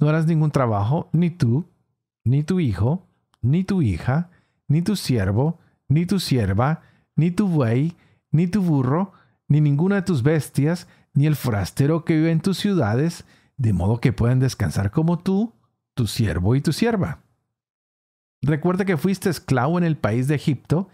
No 0.02 0.08
harás 0.08 0.26
ningún 0.26 0.50
trabajo, 0.50 1.08
ni 1.12 1.30
tú, 1.30 1.64
ni 2.24 2.42
tu 2.42 2.58
hijo, 2.58 3.06
ni 3.40 3.62
tu 3.62 3.82
hija, 3.82 4.30
ni 4.66 4.82
tu 4.82 4.96
siervo, 4.96 5.60
ni 5.86 6.06
tu 6.06 6.18
sierva, 6.18 6.82
ni 7.14 7.30
tu 7.30 7.46
buey, 7.46 7.96
ni 8.32 8.48
tu 8.48 8.62
burro, 8.62 9.12
ni 9.46 9.60
ninguna 9.60 9.94
de 9.94 10.02
tus 10.02 10.24
bestias, 10.24 10.88
ni 11.14 11.26
el 11.26 11.36
forastero 11.36 12.04
que 12.04 12.16
vive 12.16 12.32
en 12.32 12.40
tus 12.40 12.58
ciudades, 12.58 13.24
de 13.56 13.72
modo 13.72 14.00
que 14.00 14.12
puedan 14.12 14.40
descansar 14.40 14.90
como 14.90 15.20
tú, 15.20 15.52
tu 15.94 16.08
siervo 16.08 16.56
y 16.56 16.60
tu 16.60 16.72
sierva. 16.72 17.20
Recuerda 18.40 18.84
que 18.84 18.96
fuiste 18.96 19.30
esclavo 19.30 19.78
en 19.78 19.84
el 19.84 19.96
país 19.96 20.26
de 20.26 20.34
Egipto, 20.34 20.88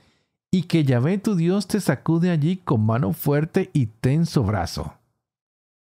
y 0.50 0.64
que 0.64 0.84
Yahvé 0.84 1.16
tu 1.16 1.34
Dios 1.34 1.66
te 1.66 1.80
sacude 1.80 2.30
allí 2.30 2.58
con 2.58 2.84
mano 2.84 3.14
fuerte 3.14 3.70
y 3.72 3.86
tenso 3.86 4.42
brazo. 4.42 4.97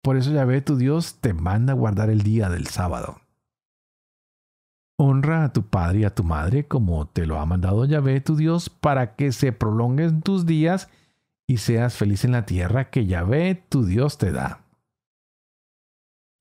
Por 0.05 0.19
eso 0.19 0.33
Yahvé 0.33 0.61
tu 0.61 0.77
Dios 0.77 1.15
te 1.23 1.33
manda 1.33 1.73
guardar 1.73 2.11
el 2.11 2.21
día 2.21 2.51
del 2.51 2.67
sábado. 2.67 3.23
Honra 4.99 5.45
a 5.45 5.53
tu 5.55 5.63
padre 5.63 6.01
y 6.01 6.05
a 6.05 6.15
tu 6.15 6.25
madre 6.25 6.69
como 6.69 7.09
te 7.09 7.25
lo 7.25 7.41
ha 7.41 7.47
mandado 7.47 7.87
Yahvé 7.87 8.21
tu 8.21 8.37
Dios 8.37 8.69
para 8.69 9.17
que 9.17 9.33
se 9.33 9.53
prolonguen 9.53 10.21
tus 10.21 10.45
días 10.45 10.91
y 11.49 11.57
seas 11.57 11.97
feliz 11.97 12.23
en 12.27 12.33
la 12.33 12.45
tierra 12.45 12.91
que 12.91 13.07
Yahvé 13.07 13.55
tu 13.71 13.87
Dios 13.87 14.19
te 14.19 14.31
da. 14.31 14.61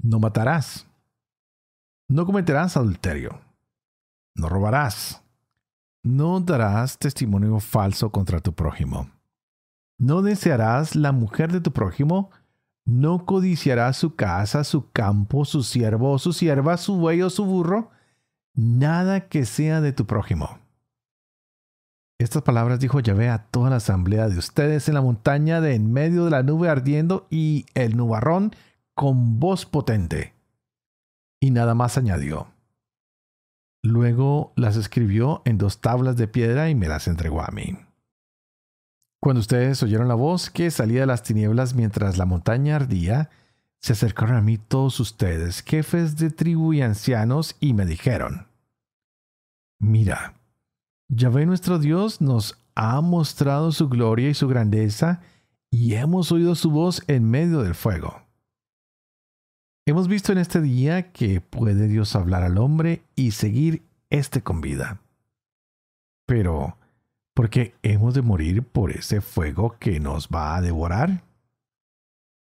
No 0.02 0.20
matarás. 0.20 0.86
No 2.10 2.26
cometerás 2.26 2.76
adulterio. 2.76 3.40
No 4.36 4.50
robarás. 4.50 5.24
No 6.04 6.42
darás 6.42 7.00
testimonio 7.00 7.62
falso 7.62 8.12
contra 8.12 8.42
tu 8.42 8.52
prójimo. 8.52 9.10
No 9.98 10.22
desearás 10.22 10.98
la 10.98 11.14
mujer 11.14 11.54
de 11.54 11.62
tu 11.62 11.72
prójimo. 11.72 12.30
No 12.86 13.26
codiciarás 13.26 13.98
su 13.98 14.16
casa, 14.16 14.64
su 14.64 14.92
campo, 14.92 15.46
su 15.46 15.64
siervo 15.64 16.12
o 16.12 16.20
su 16.20 16.34
sierva, 16.34 16.78
su 16.78 16.98
buey 16.98 17.22
o 17.22 17.30
su 17.30 17.46
burro. 17.46 17.92
Nada 18.56 19.28
que 19.30 19.46
sea 19.46 19.82
de 19.82 19.94
tu 19.94 20.06
prójimo 20.06 20.64
estas 22.24 22.42
palabras 22.44 22.80
dijo 22.80 23.00
Yahvé 23.00 23.30
a 23.30 23.40
toda 23.40 23.70
la 23.70 23.76
asamblea 23.78 24.30
de 24.30 24.38
ustedes 24.38 24.88
en 24.88 24.96
la 24.96 25.02
montaña 25.02 25.62
de 25.62 25.76
en 25.76 25.92
medio 25.92 26.26
de 26.26 26.32
la 26.32 26.44
nube 26.44 26.70
ardiendo 26.70 27.28
y 27.30 27.66
el 27.74 27.98
nubarrón 27.98 28.56
con 28.96 29.40
voz 29.40 29.66
potente. 29.66 30.34
Y 31.40 31.52
nada 31.52 31.76
más 31.76 31.98
añadió. 31.98 32.48
Luego 33.84 34.54
las 34.56 34.78
escribió 34.78 35.42
en 35.46 35.58
dos 35.58 35.82
tablas 35.82 36.16
de 36.16 36.28
piedra 36.28 36.70
y 36.70 36.76
me 36.76 36.88
las 36.88 37.08
entregó 37.08 37.42
a 37.42 37.52
mí. 37.52 37.78
Cuando 39.24 39.40
ustedes 39.40 39.82
oyeron 39.82 40.10
la 40.10 40.16
voz 40.16 40.50
que 40.50 40.70
salía 40.70 41.00
de 41.00 41.06
las 41.06 41.24
tinieblas 41.24 41.76
mientras 41.76 42.18
la 42.18 42.26
montaña 42.26 42.76
ardía, 42.76 43.30
se 43.80 43.94
acercaron 43.94 44.36
a 44.36 44.42
mí 44.42 44.58
todos 44.58 45.00
ustedes, 45.00 45.62
jefes 45.62 46.18
de 46.18 46.30
tribu 46.30 46.74
y 46.74 46.82
ancianos, 46.82 47.56
y 47.62 47.74
me 47.74 47.86
dijeron, 47.86 48.48
Mira, 49.80 50.34
Yahvé 51.08 51.46
nuestro 51.46 51.80
Dios 51.80 52.20
nos 52.20 52.60
ha 52.76 53.00
mostrado 53.00 53.72
su 53.72 53.88
gloria 53.88 54.28
y 54.28 54.34
su 54.34 54.50
grandeza 54.50 55.22
y 55.72 55.94
hemos 55.94 56.34
oído 56.34 56.54
su 56.54 56.70
voz 56.70 57.02
en 57.08 57.24
medio 57.24 57.62
del 57.62 57.76
fuego. 57.76 58.24
Hemos 59.86 60.10
visto 60.10 60.34
en 60.34 60.40
este 60.40 60.60
día 60.60 61.14
que 61.14 61.40
puede 61.40 61.88
Dios 61.88 62.18
hablar 62.18 62.44
al 62.44 62.58
hombre 62.58 63.04
y 63.16 63.32
seguir 63.32 63.84
este 64.10 64.42
con 64.44 64.60
vida. 64.60 65.00
Pero, 66.26 66.76
¿por 67.34 67.50
qué 67.50 67.76
hemos 67.84 68.14
de 68.14 68.22
morir 68.22 68.64
por 68.64 68.92
ese 68.92 69.22
fuego 69.22 69.78
que 69.80 70.00
nos 70.00 70.30
va 70.30 70.56
a 70.56 70.62
devorar? 70.62 71.24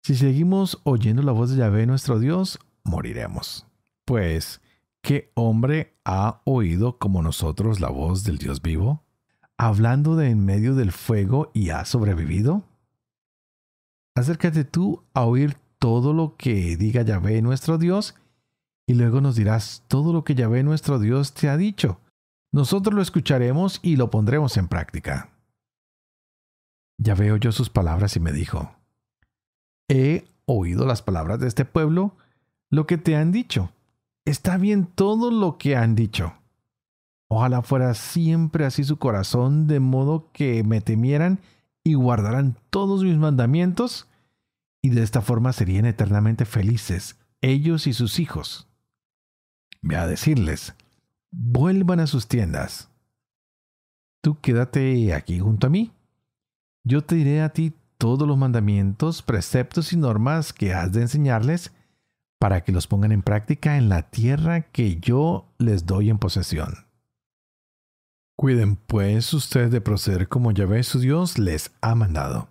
Si 0.04 0.16
seguimos 0.16 0.82
oyendo 0.84 1.22
la 1.22 1.32
voz 1.32 1.52
de 1.52 1.58
Yahvé 1.58 1.86
nuestro 1.86 2.20
Dios, 2.20 2.60
moriremos. 2.84 3.68
Pues, 4.06 4.62
¿Qué 5.02 5.32
hombre 5.34 5.96
ha 6.06 6.42
oído 6.46 7.00
como 7.00 7.24
nosotros 7.24 7.80
la 7.80 7.90
voz 7.90 8.24
del 8.24 8.38
Dios 8.38 8.62
vivo? 8.62 9.04
Hablando 9.58 10.16
de 10.16 10.30
en 10.30 10.46
medio 10.46 10.76
del 10.76 10.92
fuego 10.92 11.50
y 11.54 11.70
ha 11.70 11.86
sobrevivido? 11.86 12.64
Acércate 14.16 14.64
tú 14.64 15.04
a 15.14 15.26
oír 15.26 15.58
todo 15.80 16.14
lo 16.14 16.36
que 16.36 16.78
diga 16.78 17.02
Yahvé 17.02 17.42
nuestro 17.42 17.80
Dios 17.80 18.16
y 18.86 18.94
luego 18.94 19.22
nos 19.22 19.36
dirás 19.36 19.84
todo 19.88 20.14
lo 20.14 20.24
que 20.24 20.36
Yahvé 20.36 20.62
nuestro 20.64 21.00
Dios 21.00 21.34
te 21.34 21.50
ha 21.50 21.58
dicho. 21.58 22.00
Nosotros 22.52 22.94
lo 22.94 23.02
escucharemos 23.02 23.80
y 23.82 23.96
lo 23.96 24.10
pondremos 24.10 24.58
en 24.58 24.68
práctica. 24.68 25.30
Yahvé 26.98 27.32
oyó 27.32 27.52
sus 27.52 27.70
palabras 27.70 28.16
y 28.16 28.20
me 28.20 28.32
dijo, 28.32 28.76
He 29.88 30.26
oído 30.46 30.86
las 30.86 31.02
palabras 31.02 31.40
de 31.40 31.48
este 31.48 31.66
pueblo, 31.66 32.16
lo 32.70 32.86
que 32.86 32.98
te 32.98 33.16
han 33.16 33.32
dicho 33.32 33.72
está 34.26 34.58
bien 34.58 34.86
todo 34.86 35.32
lo 35.32 35.58
que 35.58 35.76
han 35.76 35.96
dicho. 35.96 36.34
Ojalá 37.28 37.62
fuera 37.62 37.94
siempre 37.94 38.66
así 38.66 38.84
su 38.84 38.98
corazón, 38.98 39.68
de 39.68 39.80
modo 39.80 40.30
que 40.34 40.64
me 40.64 40.82
temieran 40.82 41.40
y 41.84 41.94
guardaran 41.94 42.58
todos 42.70 43.04
mis 43.04 43.18
mandamientos, 43.18 44.08
y 44.82 44.90
de 44.90 45.04
esta 45.04 45.22
forma 45.22 45.54
serían 45.54 45.86
eternamente 45.86 46.46
felices, 46.46 47.18
ellos 47.42 47.88
y 47.88 47.94
sus 47.94 48.20
hijos. 48.20 48.68
Ve 49.82 49.96
a 49.96 50.08
decirles, 50.08 50.76
vuelvan 51.32 52.00
a 52.00 52.08
sus 52.08 52.28
tiendas. 52.28 52.90
Tú 54.22 54.40
quédate 54.40 55.14
aquí 55.14 55.40
junto 55.40 55.68
a 55.68 55.70
mí. 55.70 55.92
Yo 56.84 57.04
te 57.04 57.16
diré 57.16 57.42
a 57.42 57.50
ti 57.50 57.74
todos 57.98 58.28
los 58.28 58.38
mandamientos, 58.38 59.22
preceptos 59.22 59.94
y 59.94 59.98
normas 59.98 60.54
que 60.54 60.74
has 60.74 60.92
de 60.92 61.02
enseñarles, 61.02 61.72
para 62.40 62.64
que 62.64 62.72
los 62.72 62.88
pongan 62.88 63.12
en 63.12 63.22
práctica 63.22 63.78
en 63.78 63.88
la 63.88 64.10
tierra 64.10 64.62
que 64.62 65.00
yo 65.00 65.54
les 65.60 65.86
doy 65.86 66.10
en 66.10 66.18
posesión. 66.18 66.88
Cuiden 68.36 68.76
pues 68.76 69.32
ustedes 69.34 69.70
de 69.70 69.82
proceder 69.82 70.28
como 70.28 70.52
Yahvé 70.52 70.82
su 70.82 71.00
Dios 71.00 71.38
les 71.38 71.72
ha 71.82 71.94
mandado. 71.94 72.50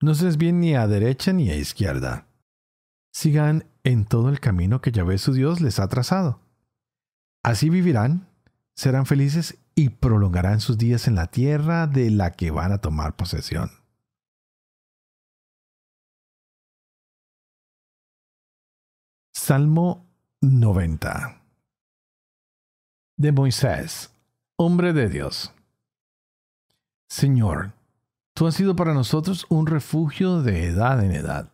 No 0.00 0.16
se 0.16 0.24
desvíen 0.24 0.58
ni 0.58 0.74
a 0.74 0.88
derecha 0.88 1.32
ni 1.32 1.50
a 1.50 1.56
izquierda. 1.56 2.26
Sigan 3.12 3.64
en 3.84 4.04
todo 4.04 4.28
el 4.28 4.40
camino 4.40 4.80
que 4.80 4.90
Yahvé 4.90 5.18
su 5.18 5.32
Dios 5.32 5.60
les 5.60 5.78
ha 5.78 5.86
trazado. 5.86 6.41
Así 7.42 7.70
vivirán, 7.70 8.28
serán 8.74 9.06
felices 9.06 9.58
y 9.74 9.88
prolongarán 9.88 10.60
sus 10.60 10.78
días 10.78 11.08
en 11.08 11.16
la 11.16 11.26
tierra 11.26 11.86
de 11.86 12.10
la 12.10 12.32
que 12.32 12.50
van 12.50 12.72
a 12.72 12.78
tomar 12.78 13.16
posesión. 13.16 13.70
Salmo 19.34 20.06
90 20.40 21.42
De 23.16 23.32
Moisés, 23.32 24.14
hombre 24.56 24.92
de 24.92 25.08
Dios. 25.08 25.52
Señor, 27.08 27.72
tú 28.34 28.46
has 28.46 28.54
sido 28.54 28.76
para 28.76 28.94
nosotros 28.94 29.46
un 29.48 29.66
refugio 29.66 30.42
de 30.42 30.66
edad 30.66 31.04
en 31.04 31.10
edad. 31.10 31.52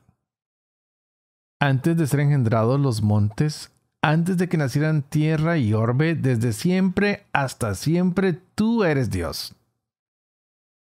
Antes 1.60 1.96
de 1.96 2.06
ser 2.06 2.20
engendrados 2.20 2.78
los 2.78 3.02
montes, 3.02 3.72
antes 4.10 4.36
de 4.36 4.48
que 4.48 4.56
nacieran 4.56 5.02
tierra 5.02 5.58
y 5.58 5.72
orbe, 5.72 6.14
desde 6.14 6.52
siempre 6.52 7.26
hasta 7.32 7.74
siempre 7.74 8.32
tú 8.32 8.84
eres 8.84 9.10
Dios. 9.10 9.54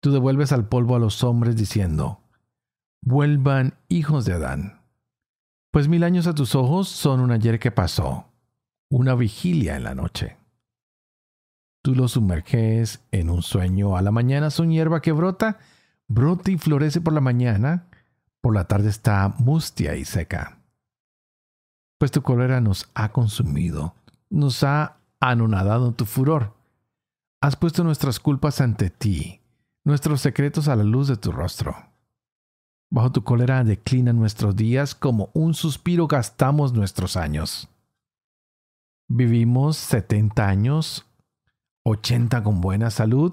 Tú 0.01 0.13
devuelves 0.13 0.53
al 0.53 0.69
polvo 0.69 0.97
a 0.97 0.99
los 0.99 1.25
hombres 1.25 1.57
diciendo, 1.57 2.21
vuelvan 3.03 3.75
hijos 3.89 4.25
de 4.25 4.35
Adán 4.35 4.85
pues 5.75 5.89
mil 5.89 6.05
años 6.05 6.29
a 6.29 6.37
tus 6.37 6.55
ojos 6.55 6.89
son 6.89 7.19
un 7.19 7.33
ayer 7.33 7.59
que 7.59 7.73
pasó, 7.73 8.27
una 8.89 9.17
vigilia 9.17 9.75
en 9.75 9.83
la 9.83 9.97
noche. 9.97 10.37
Tú 11.83 11.97
lo 11.97 12.07
sumerges 12.07 13.01
en 13.11 13.29
un 13.29 13.43
sueño 13.43 13.97
a 13.97 14.01
la 14.01 14.13
mañana, 14.13 14.51
son 14.51 14.71
hierba 14.71 15.03
que 15.03 15.11
brota, 15.11 15.59
brota 16.07 16.53
y 16.53 16.59
florece 16.59 17.01
por 17.01 17.13
la 17.13 17.21
mañana, 17.21 17.89
por 18.41 18.55
la 18.55 18.69
tarde 18.69 18.89
está 18.89 19.35
mustia 19.39 19.97
y 19.97 20.05
seca. 20.05 20.61
Pues 21.99 22.11
tu 22.11 22.23
cólera 22.23 22.61
nos 22.61 22.89
ha 22.95 23.11
consumido, 23.11 23.95
nos 24.31 24.63
ha 24.65 24.97
anonadado 25.21 25.93
tu 25.93 26.05
furor. 26.05 26.53
Has 27.41 27.57
puesto 27.57 27.85
nuestras 27.85 28.21
culpas 28.21 28.61
ante 28.61 28.91
ti, 28.91 29.41
nuestros 29.85 30.21
secretos 30.21 30.69
a 30.69 30.77
la 30.77 30.85
luz 30.85 31.09
de 31.09 31.17
tu 31.17 31.31
rostro. 31.33 31.77
Bajo 32.91 33.13
tu 33.13 33.25
cólera 33.25 33.65
declinan 33.65 34.19
nuestros 34.19 34.55
días, 34.57 34.95
como 34.95 35.31
un 35.35 35.55
suspiro 35.55 36.07
gastamos 36.07 36.73
nuestros 36.73 37.17
años. 37.17 37.69
Vivimos 39.09 39.77
70 39.77 40.47
años, 40.47 41.05
80 41.83 42.43
con 42.43 42.61
buena 42.61 42.91
salud, 42.91 43.33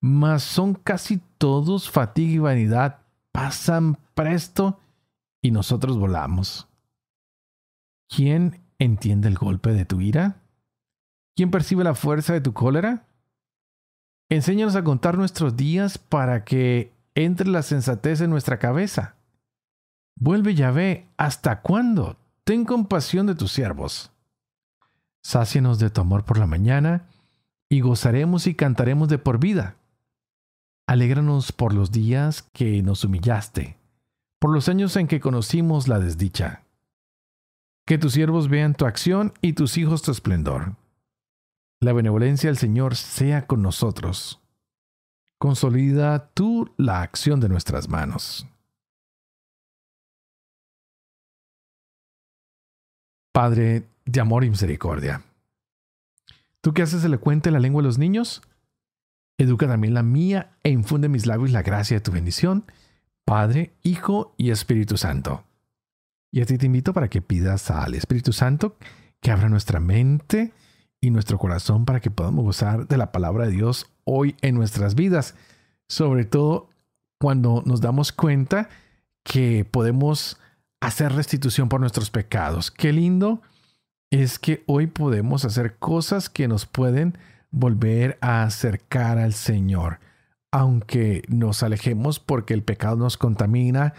mas 0.00 0.42
son 0.42 0.74
casi 0.74 1.20
todos 1.38 1.90
fatiga 1.90 2.32
y 2.32 2.38
vanidad, 2.38 2.98
pasan 3.30 3.98
presto 4.14 4.80
y 5.40 5.50
nosotros 5.50 5.98
volamos. 5.98 6.66
¿Quién 8.08 8.60
entiende 8.78 9.28
el 9.28 9.36
golpe 9.36 9.72
de 9.72 9.84
tu 9.84 10.00
ira? 10.00 10.42
¿Quién 11.36 11.50
percibe 11.50 11.84
la 11.84 11.94
fuerza 11.94 12.32
de 12.32 12.40
tu 12.40 12.52
cólera? 12.52 13.06
Enséñanos 14.28 14.76
a 14.76 14.84
contar 14.84 15.18
nuestros 15.18 15.56
días 15.56 15.98
para 15.98 16.44
que 16.44 16.92
entre 17.14 17.48
la 17.48 17.62
sensatez 17.62 18.20
en 18.20 18.30
nuestra 18.30 18.58
cabeza. 18.58 19.16
Vuelve 20.16 20.54
Yahvé, 20.54 21.08
¿hasta 21.16 21.60
cuándo? 21.60 22.16
Ten 22.44 22.64
compasión 22.64 23.26
de 23.26 23.34
tus 23.34 23.52
siervos. 23.52 24.10
Sácienos 25.22 25.78
de 25.78 25.90
tu 25.90 26.00
amor 26.00 26.24
por 26.24 26.38
la 26.38 26.46
mañana, 26.46 27.06
y 27.68 27.80
gozaremos 27.80 28.46
y 28.46 28.54
cantaremos 28.54 29.08
de 29.08 29.18
por 29.18 29.38
vida. 29.38 29.76
Alégranos 30.86 31.50
por 31.52 31.72
los 31.72 31.90
días 31.90 32.42
que 32.52 32.82
nos 32.82 33.04
humillaste, 33.04 33.78
por 34.38 34.52
los 34.52 34.68
años 34.68 34.96
en 34.96 35.08
que 35.08 35.20
conocimos 35.20 35.88
la 35.88 35.98
desdicha. 35.98 36.63
Que 37.86 37.98
tus 37.98 38.14
siervos 38.14 38.48
vean 38.48 38.74
tu 38.74 38.86
acción 38.86 39.34
y 39.42 39.52
tus 39.52 39.76
hijos 39.76 40.02
tu 40.02 40.10
esplendor. 40.10 40.76
La 41.80 41.92
benevolencia 41.92 42.48
del 42.48 42.56
Señor 42.56 42.96
sea 42.96 43.46
con 43.46 43.60
nosotros. 43.60 44.40
Consolida 45.38 46.30
tú 46.32 46.72
la 46.78 47.02
acción 47.02 47.40
de 47.40 47.50
nuestras 47.50 47.88
manos. 47.88 48.46
Padre 53.32 53.86
de 54.06 54.20
amor 54.20 54.44
y 54.44 54.50
misericordia. 54.50 55.22
Tú 56.62 56.72
que 56.72 56.82
haces 56.82 57.04
elocuente 57.04 57.50
la 57.50 57.58
lengua 57.58 57.82
de 57.82 57.88
los 57.88 57.98
niños, 57.98 58.40
educa 59.36 59.66
también 59.66 59.92
la 59.92 60.02
mía 60.02 60.56
e 60.62 60.70
infunde 60.70 61.06
en 61.06 61.12
mis 61.12 61.26
labios 61.26 61.50
la 61.50 61.62
gracia 61.62 61.98
de 61.98 62.00
tu 62.00 62.12
bendición, 62.12 62.64
Padre, 63.26 63.74
Hijo 63.82 64.34
y 64.38 64.50
Espíritu 64.50 64.96
Santo. 64.96 65.44
Y 66.34 66.40
a 66.40 66.46
ti 66.46 66.58
te 66.58 66.66
invito 66.66 66.92
para 66.92 67.06
que 67.06 67.22
pidas 67.22 67.70
al 67.70 67.94
Espíritu 67.94 68.32
Santo 68.32 68.76
que 69.20 69.30
abra 69.30 69.48
nuestra 69.48 69.78
mente 69.78 70.52
y 71.00 71.10
nuestro 71.10 71.38
corazón 71.38 71.84
para 71.84 72.00
que 72.00 72.10
podamos 72.10 72.44
gozar 72.44 72.88
de 72.88 72.96
la 72.96 73.12
palabra 73.12 73.46
de 73.46 73.52
Dios 73.52 73.86
hoy 74.02 74.34
en 74.42 74.56
nuestras 74.56 74.96
vidas. 74.96 75.36
Sobre 75.88 76.24
todo 76.24 76.70
cuando 77.20 77.62
nos 77.64 77.80
damos 77.80 78.10
cuenta 78.10 78.68
que 79.22 79.64
podemos 79.64 80.40
hacer 80.80 81.12
restitución 81.12 81.68
por 81.68 81.78
nuestros 81.78 82.10
pecados. 82.10 82.72
Qué 82.72 82.92
lindo 82.92 83.40
es 84.10 84.40
que 84.40 84.64
hoy 84.66 84.88
podemos 84.88 85.44
hacer 85.44 85.76
cosas 85.76 86.28
que 86.28 86.48
nos 86.48 86.66
pueden 86.66 87.16
volver 87.52 88.18
a 88.20 88.42
acercar 88.42 89.18
al 89.18 89.34
Señor. 89.34 90.00
Aunque 90.50 91.22
nos 91.28 91.62
alejemos 91.62 92.18
porque 92.18 92.54
el 92.54 92.64
pecado 92.64 92.96
nos 92.96 93.16
contamina, 93.16 93.94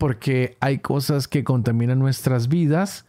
porque 0.00 0.56
hay 0.60 0.78
cosas 0.78 1.28
que 1.28 1.44
contaminan 1.44 1.98
nuestras 1.98 2.48
vidas, 2.48 3.04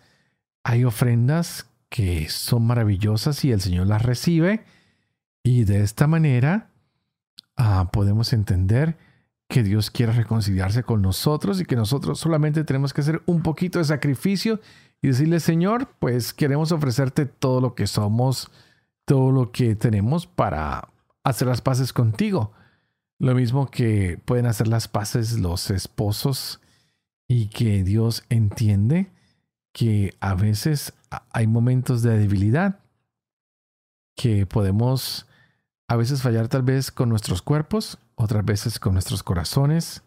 hay 0.62 0.84
ofrendas 0.84 1.70
que 1.88 2.28
son 2.28 2.68
maravillosas 2.68 3.46
y 3.46 3.54
el 3.54 3.62
Señor 3.62 3.88
las 3.88 4.02
recibe. 4.02 4.66
Y 5.42 5.64
de 5.64 5.84
esta 5.84 6.06
manera 6.06 6.70
ah, 7.56 7.90
podemos 7.94 8.34
entender 8.34 8.98
que 9.48 9.64
Dios 9.64 9.90
quiere 9.90 10.12
reconciliarse 10.12 10.84
con 10.84 11.02
nosotros 11.02 11.62
y 11.62 11.66
que 11.66 11.78
nosotros 11.78 12.20
solamente 12.20 12.66
tenemos 12.66 12.94
que 12.94 13.00
hacer 13.00 13.22
un 13.26 13.42
poquito 13.42 13.80
de 13.80 13.86
sacrificio 13.86 14.60
y 15.02 15.08
decirle, 15.08 15.40
Señor, 15.40 15.94
pues 15.98 16.34
queremos 16.34 16.74
ofrecerte 16.74 17.26
todo 17.26 17.62
lo 17.62 17.74
que 17.74 17.88
somos, 17.88 18.52
todo 19.06 19.32
lo 19.32 19.54
que 19.54 19.76
tenemos 19.78 20.28
para 20.28 20.90
hacer 21.24 21.48
las 21.48 21.62
paces 21.62 21.94
contigo. 21.94 22.52
Lo 23.18 23.34
mismo 23.34 23.72
que 23.72 24.20
pueden 24.26 24.46
hacer 24.46 24.68
las 24.68 24.90
paces 24.90 25.40
los 25.40 25.72
esposos 25.72 26.60
y 27.34 27.48
que 27.48 27.86
Dios 27.86 28.26
entiende 28.28 29.10
que 29.72 30.18
a 30.20 30.36
veces 30.36 30.92
hay 31.32 31.48
momentos 31.48 32.02
de 32.02 32.18
debilidad, 32.18 32.80
que 34.18 34.46
podemos 34.46 35.28
a 35.88 35.96
veces 35.96 36.22
fallar 36.22 36.50
tal 36.50 36.64
vez 36.64 36.92
con 36.92 37.08
nuestros 37.08 37.42
cuerpos, 37.42 38.00
otras 38.16 38.44
veces 38.44 38.80
con 38.80 38.92
nuestros 38.92 39.24
corazones, 39.24 40.04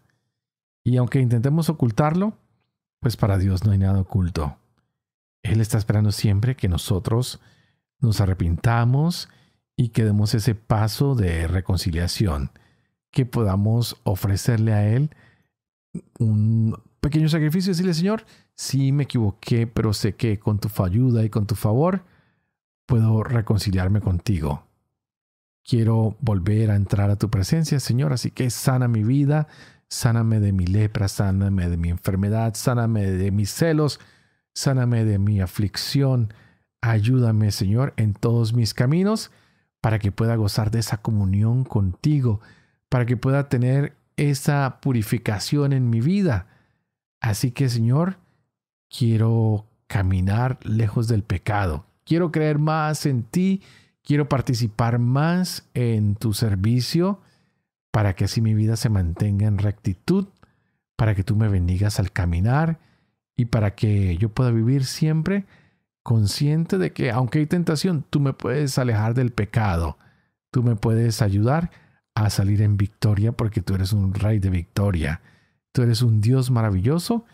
y 0.84 0.98
aunque 0.98 1.18
intentemos 1.18 1.70
ocultarlo, 1.70 2.36
pues 3.00 3.16
para 3.16 3.38
Dios 3.38 3.64
no 3.64 3.72
hay 3.72 3.78
nada 3.78 4.00
oculto. 4.00 4.58
Él 5.42 5.62
está 5.62 5.78
esperando 5.78 6.12
siempre 6.12 6.56
que 6.56 6.68
nosotros 6.68 7.40
nos 8.00 8.20
arrepintamos 8.20 9.30
y 9.78 9.88
que 9.88 10.04
demos 10.04 10.34
ese 10.34 10.54
paso 10.54 11.14
de 11.14 11.48
reconciliación, 11.48 12.50
que 13.10 13.24
podamos 13.24 13.96
ofrecerle 14.04 14.74
a 14.74 14.86
Él 14.86 15.08
un 16.18 16.76
pequeño 17.04 17.28
sacrificio 17.28 17.68
y 17.68 17.72
decirle, 17.74 17.92
Señor, 17.92 18.24
sí 18.54 18.90
me 18.90 19.02
equivoqué, 19.02 19.66
pero 19.66 19.92
sé 19.92 20.14
que 20.14 20.38
con 20.38 20.58
tu 20.58 20.70
ayuda 20.82 21.22
y 21.22 21.28
con 21.28 21.46
tu 21.46 21.54
favor 21.54 22.02
puedo 22.86 23.22
reconciliarme 23.22 24.00
contigo. 24.00 24.66
Quiero 25.62 26.16
volver 26.20 26.70
a 26.70 26.76
entrar 26.76 27.10
a 27.10 27.16
tu 27.16 27.28
presencia, 27.28 27.78
Señor, 27.78 28.14
así 28.14 28.30
que 28.30 28.48
sana 28.48 28.88
mi 28.88 29.04
vida, 29.04 29.48
sáname 29.86 30.40
de 30.40 30.52
mi 30.52 30.64
lepra, 30.66 31.08
sáname 31.08 31.68
de 31.68 31.76
mi 31.76 31.90
enfermedad, 31.90 32.54
sáname 32.54 33.10
de 33.10 33.30
mis 33.30 33.50
celos, 33.50 34.00
sáname 34.54 35.04
de 35.04 35.18
mi 35.18 35.42
aflicción. 35.42 36.32
Ayúdame, 36.80 37.50
Señor, 37.50 37.92
en 37.98 38.14
todos 38.14 38.54
mis 38.54 38.72
caminos 38.72 39.30
para 39.82 39.98
que 39.98 40.10
pueda 40.10 40.36
gozar 40.36 40.70
de 40.70 40.78
esa 40.78 41.02
comunión 41.02 41.64
contigo, 41.64 42.40
para 42.88 43.04
que 43.04 43.18
pueda 43.18 43.50
tener 43.50 43.94
esa 44.16 44.78
purificación 44.80 45.74
en 45.74 45.90
mi 45.90 46.00
vida 46.00 46.46
Así 47.24 47.52
que 47.52 47.70
Señor, 47.70 48.18
quiero 48.90 49.64
caminar 49.86 50.58
lejos 50.62 51.08
del 51.08 51.22
pecado. 51.22 51.86
Quiero 52.04 52.30
creer 52.30 52.58
más 52.58 53.06
en 53.06 53.22
ti. 53.22 53.62
Quiero 54.02 54.28
participar 54.28 54.98
más 54.98 55.66
en 55.72 56.16
tu 56.16 56.34
servicio 56.34 57.22
para 57.90 58.14
que 58.14 58.24
así 58.24 58.42
mi 58.42 58.52
vida 58.52 58.76
se 58.76 58.90
mantenga 58.90 59.46
en 59.46 59.56
rectitud, 59.56 60.26
para 60.96 61.14
que 61.14 61.24
tú 61.24 61.34
me 61.34 61.48
bendigas 61.48 61.98
al 61.98 62.12
caminar 62.12 62.78
y 63.34 63.46
para 63.46 63.74
que 63.74 64.18
yo 64.18 64.28
pueda 64.28 64.50
vivir 64.50 64.84
siempre 64.84 65.46
consciente 66.02 66.76
de 66.76 66.92
que 66.92 67.10
aunque 67.10 67.38
hay 67.38 67.46
tentación, 67.46 68.04
tú 68.10 68.20
me 68.20 68.34
puedes 68.34 68.76
alejar 68.76 69.14
del 69.14 69.32
pecado. 69.32 69.96
Tú 70.50 70.62
me 70.62 70.76
puedes 70.76 71.22
ayudar 71.22 71.70
a 72.14 72.28
salir 72.28 72.60
en 72.60 72.76
victoria 72.76 73.32
porque 73.32 73.62
tú 73.62 73.76
eres 73.76 73.94
un 73.94 74.12
rey 74.12 74.40
de 74.40 74.50
victoria. 74.50 75.22
Tú 75.74 75.82
eres 75.82 76.02
un 76.02 76.20
Dios 76.20 76.52
maravilloso 76.52 77.24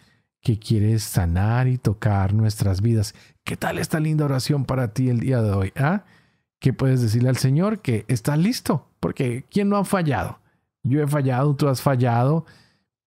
que 0.41 0.59
quieres 0.59 1.03
sanar 1.03 1.69
y 1.69 1.77
tocar 1.77 2.33
nuestras 2.33 2.81
vidas. 2.81 3.15
¿Qué 3.45 3.55
tal 3.55 3.77
esta 3.77 4.01
linda 4.01 4.25
oración 4.25 4.65
para 4.65 4.95
ti 4.95 5.11
el 5.11 5.21
día 5.21 5.43
de 5.43 5.51
hoy? 5.51 5.73
¿Ah? 5.77 6.05
¿Qué 6.59 6.73
puedes 6.73 7.03
decirle 7.03 7.29
al 7.29 7.37
Señor? 7.37 7.81
Que 7.81 8.07
estás 8.09 8.39
listo, 8.39 8.89
porque 8.99 9.45
¿quién 9.51 9.69
no 9.69 9.77
ha 9.77 9.85
fallado? 9.85 10.39
Yo 10.83 11.03
he 11.03 11.07
fallado, 11.07 11.55
tú 11.55 11.69
has 11.69 11.83
fallado. 11.83 12.47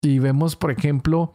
Y 0.03 0.19
vemos, 0.19 0.55
por 0.55 0.69
ejemplo, 0.69 1.33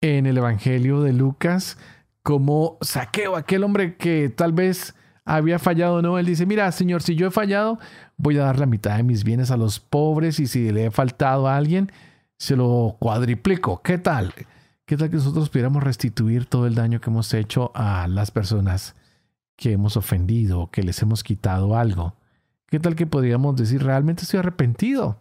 en 0.00 0.24
el 0.24 0.38
Evangelio 0.38 1.02
de 1.02 1.12
Lucas, 1.12 1.76
como 2.22 2.78
Saqueo, 2.80 3.36
aquel 3.36 3.62
hombre 3.62 3.96
que 3.96 4.30
tal 4.30 4.54
vez 4.54 4.94
había 5.26 5.58
fallado, 5.58 6.00
¿no? 6.00 6.18
Él 6.18 6.24
dice, 6.24 6.46
mira, 6.46 6.72
Señor, 6.72 7.02
si 7.02 7.14
yo 7.14 7.26
he 7.26 7.30
fallado, 7.30 7.78
voy 8.16 8.38
a 8.38 8.44
dar 8.44 8.58
la 8.58 8.64
mitad 8.64 8.96
de 8.96 9.02
mis 9.02 9.22
bienes 9.22 9.50
a 9.50 9.58
los 9.58 9.80
pobres 9.80 10.40
y 10.40 10.46
si 10.46 10.72
le 10.72 10.86
he 10.86 10.90
faltado 10.90 11.46
a 11.46 11.58
alguien, 11.58 11.92
se 12.38 12.56
lo 12.56 12.96
cuadriplico. 12.98 13.82
¿Qué 13.82 13.98
tal? 13.98 14.32
¿Qué 14.86 14.96
tal 14.96 15.10
que 15.10 15.16
nosotros 15.16 15.50
pudiéramos 15.50 15.82
restituir 15.82 16.46
todo 16.46 16.66
el 16.66 16.74
daño 16.74 17.00
que 17.00 17.10
hemos 17.10 17.34
hecho 17.34 17.72
a 17.74 18.08
las 18.08 18.30
personas 18.30 18.94
que 19.56 19.72
hemos 19.72 19.96
ofendido, 19.96 20.70
que 20.70 20.82
les 20.82 21.02
hemos 21.02 21.22
quitado 21.22 21.76
algo? 21.76 22.14
¿Qué 22.66 22.80
tal 22.80 22.96
que 22.96 23.06
podríamos 23.06 23.56
decir, 23.56 23.82
realmente 23.82 24.22
estoy 24.22 24.38
arrepentido? 24.38 25.20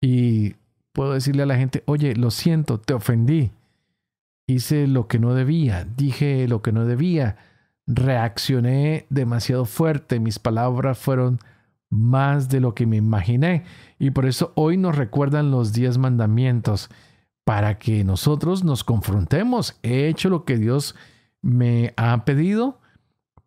Y 0.00 0.56
puedo 0.92 1.14
decirle 1.14 1.44
a 1.44 1.46
la 1.46 1.56
gente, 1.56 1.82
oye, 1.86 2.14
lo 2.16 2.30
siento, 2.30 2.78
te 2.78 2.92
ofendí. 2.92 3.52
Hice 4.46 4.86
lo 4.86 5.06
que 5.06 5.18
no 5.18 5.34
debía, 5.34 5.86
dije 5.96 6.46
lo 6.48 6.60
que 6.60 6.72
no 6.72 6.84
debía, 6.84 7.36
reaccioné 7.86 9.06
demasiado 9.08 9.64
fuerte, 9.64 10.18
mis 10.18 10.38
palabras 10.38 10.98
fueron 10.98 11.38
más 11.92 12.48
de 12.48 12.58
lo 12.58 12.74
que 12.74 12.86
me 12.86 12.96
imaginé. 12.96 13.64
Y 13.98 14.10
por 14.12 14.24
eso 14.24 14.52
hoy 14.56 14.78
nos 14.78 14.96
recuerdan 14.96 15.50
los 15.50 15.74
diez 15.74 15.98
mandamientos 15.98 16.88
para 17.44 17.78
que 17.78 18.02
nosotros 18.02 18.64
nos 18.64 18.82
confrontemos. 18.82 19.78
He 19.82 20.08
hecho 20.08 20.30
lo 20.30 20.46
que 20.46 20.56
Dios 20.56 20.94
me 21.42 21.92
ha 21.98 22.24
pedido, 22.24 22.80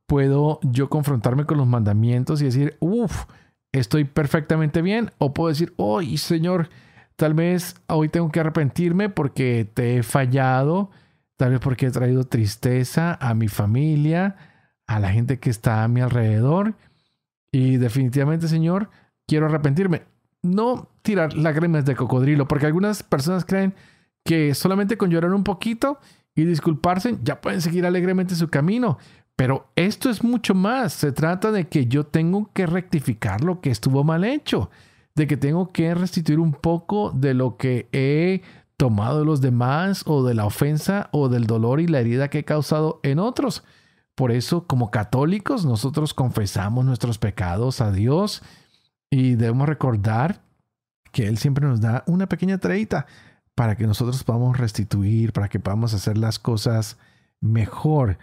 puedo 0.05 0.59
yo 0.61 0.89
confrontarme 0.89 1.45
con 1.45 1.57
los 1.57 1.65
mandamientos 1.65 2.39
y 2.39 2.45
decir, 2.45 2.77
uff, 2.79 3.25
estoy 3.71 4.03
perfectamente 4.03 4.83
bien. 4.83 5.09
O 5.17 5.33
puedo 5.33 5.49
decir, 5.49 5.73
hoy, 5.77 6.17
Señor, 6.17 6.69
tal 7.15 7.33
vez 7.33 7.81
hoy 7.87 8.09
tengo 8.09 8.31
que 8.31 8.41
arrepentirme 8.41 9.09
porque 9.09 9.67
te 9.73 9.97
he 9.97 10.03
fallado, 10.03 10.91
tal 11.35 11.51
vez 11.51 11.61
porque 11.61 11.87
he 11.87 11.91
traído 11.91 12.25
tristeza 12.25 13.17
a 13.19 13.33
mi 13.33 13.47
familia, 13.47 14.35
a 14.85 14.99
la 14.99 15.09
gente 15.09 15.39
que 15.39 15.49
está 15.49 15.83
a 15.83 15.87
mi 15.87 16.01
alrededor. 16.01 16.75
Y 17.55 17.77
definitivamente, 17.77 18.49
Señor, 18.49 18.89
quiero 19.25 19.45
arrepentirme. 19.45 20.03
No 20.41 20.89
tirar 21.03 21.33
lágrimas 21.37 21.85
de 21.85 21.95
cocodrilo, 21.95 22.49
porque 22.49 22.65
algunas 22.65 23.01
personas 23.01 23.45
creen 23.45 23.73
que 24.25 24.53
solamente 24.53 24.97
con 24.97 25.09
llorar 25.09 25.33
un 25.33 25.45
poquito 25.45 25.97
y 26.35 26.43
disculparse 26.43 27.17
ya 27.23 27.39
pueden 27.39 27.61
seguir 27.61 27.85
alegremente 27.85 28.35
su 28.35 28.49
camino. 28.49 28.97
Pero 29.37 29.69
esto 29.77 30.09
es 30.09 30.21
mucho 30.21 30.53
más. 30.53 30.91
Se 30.91 31.13
trata 31.13 31.53
de 31.53 31.69
que 31.69 31.85
yo 31.85 32.05
tengo 32.05 32.51
que 32.51 32.65
rectificar 32.65 33.41
lo 33.41 33.61
que 33.61 33.69
estuvo 33.69 34.03
mal 34.03 34.25
hecho, 34.25 34.69
de 35.15 35.25
que 35.25 35.37
tengo 35.37 35.71
que 35.71 35.95
restituir 35.95 36.39
un 36.39 36.51
poco 36.51 37.11
de 37.11 37.33
lo 37.33 37.55
que 37.55 37.87
he 37.93 38.41
tomado 38.75 39.19
de 39.19 39.25
los 39.25 39.39
demás 39.39 40.03
o 40.07 40.25
de 40.25 40.33
la 40.33 40.45
ofensa 40.45 41.07
o 41.13 41.29
del 41.29 41.47
dolor 41.47 41.79
y 41.79 41.87
la 41.87 42.01
herida 42.01 42.27
que 42.27 42.39
he 42.39 42.43
causado 42.43 42.99
en 43.03 43.19
otros. 43.19 43.63
Por 44.15 44.31
eso, 44.31 44.65
como 44.65 44.91
católicos, 44.91 45.65
nosotros 45.65 46.13
confesamos 46.13 46.85
nuestros 46.85 47.17
pecados 47.17 47.81
a 47.81 47.91
Dios 47.91 48.41
y 49.09 49.35
debemos 49.35 49.67
recordar 49.67 50.41
que 51.11 51.27
Él 51.27 51.37
siempre 51.37 51.67
nos 51.67 51.81
da 51.81 52.03
una 52.07 52.27
pequeña 52.27 52.57
treita 52.57 53.05
para 53.55 53.75
que 53.75 53.87
nosotros 53.87 54.23
podamos 54.23 54.57
restituir, 54.57 55.33
para 55.33 55.49
que 55.49 55.59
podamos 55.59 55.93
hacer 55.93 56.17
las 56.17 56.39
cosas 56.39 56.97
mejor. 57.41 58.17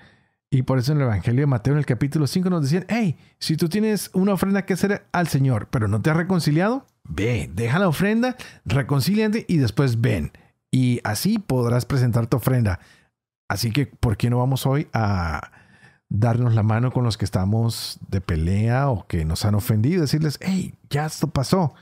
Y 0.50 0.62
por 0.62 0.78
eso 0.78 0.92
en 0.92 0.98
el 0.98 1.04
Evangelio 1.04 1.40
de 1.40 1.46
Mateo, 1.46 1.72
en 1.72 1.78
el 1.78 1.86
capítulo 1.86 2.26
5, 2.26 2.50
nos 2.50 2.62
decían, 2.62 2.84
hey, 2.88 3.16
si 3.38 3.56
tú 3.56 3.68
tienes 3.68 4.10
una 4.12 4.34
ofrenda 4.34 4.66
que 4.66 4.74
hacer 4.74 5.06
al 5.12 5.28
Señor, 5.28 5.68
pero 5.70 5.88
no 5.88 6.02
te 6.02 6.10
has 6.10 6.16
reconciliado, 6.16 6.86
ve, 7.04 7.50
deja 7.54 7.78
la 7.78 7.88
ofrenda, 7.88 8.36
reconcíliate 8.64 9.46
y 9.48 9.56
después 9.56 10.00
ven. 10.00 10.32
Y 10.70 11.00
así 11.04 11.38
podrás 11.38 11.86
presentar 11.86 12.26
tu 12.26 12.38
ofrenda. 12.38 12.80
Así 13.48 13.70
que, 13.70 13.86
¿por 13.86 14.16
qué 14.16 14.28
no 14.28 14.38
vamos 14.38 14.66
hoy 14.66 14.88
a 14.92 15.51
darnos 16.14 16.54
la 16.54 16.62
mano 16.62 16.92
con 16.92 17.04
los 17.04 17.16
que 17.16 17.24
estamos 17.24 17.98
de 18.08 18.20
pelea 18.20 18.90
o 18.90 19.06
que 19.06 19.24
nos 19.24 19.44
han 19.44 19.54
ofendido? 19.54 20.02
Decirles, 20.02 20.38
hey, 20.42 20.74
ya 20.90 21.06
esto 21.06 21.28
pasó. 21.28 21.74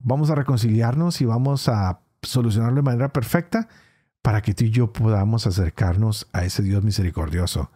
Vamos 0.00 0.30
a 0.30 0.34
reconciliarnos 0.34 1.20
y 1.20 1.24
vamos 1.24 1.68
a 1.68 2.00
solucionarlo 2.22 2.76
de 2.76 2.82
manera 2.82 3.12
perfecta 3.12 3.68
para 4.22 4.42
que 4.42 4.54
tú 4.54 4.64
y 4.64 4.70
yo 4.70 4.92
podamos 4.92 5.46
acercarnos 5.46 6.28
a 6.32 6.44
ese 6.44 6.62
Dios 6.62 6.82
misericordioso, 6.82 7.70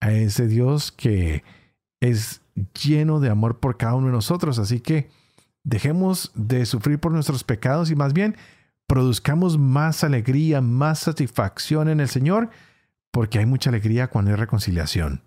a 0.00 0.12
ese 0.12 0.46
Dios 0.46 0.92
que 0.92 1.42
es 2.00 2.42
lleno 2.84 3.18
de 3.18 3.30
amor 3.30 3.58
por 3.58 3.78
cada 3.78 3.94
uno 3.94 4.08
de 4.08 4.12
nosotros. 4.12 4.58
Así 4.58 4.80
que 4.80 5.08
dejemos 5.64 6.30
de 6.34 6.66
sufrir 6.66 6.98
por 6.98 7.12
nuestros 7.12 7.42
pecados 7.42 7.90
y 7.90 7.96
más 7.96 8.12
bien 8.12 8.36
produzcamos 8.86 9.56
más 9.56 10.04
alegría, 10.04 10.60
más 10.60 10.98
satisfacción 10.98 11.88
en 11.88 12.00
el 12.00 12.08
Señor, 12.08 12.50
porque 13.12 13.38
hay 13.38 13.46
mucha 13.46 13.70
alegría 13.70 14.08
cuando 14.08 14.32
hay 14.32 14.36
reconciliación. 14.36 15.22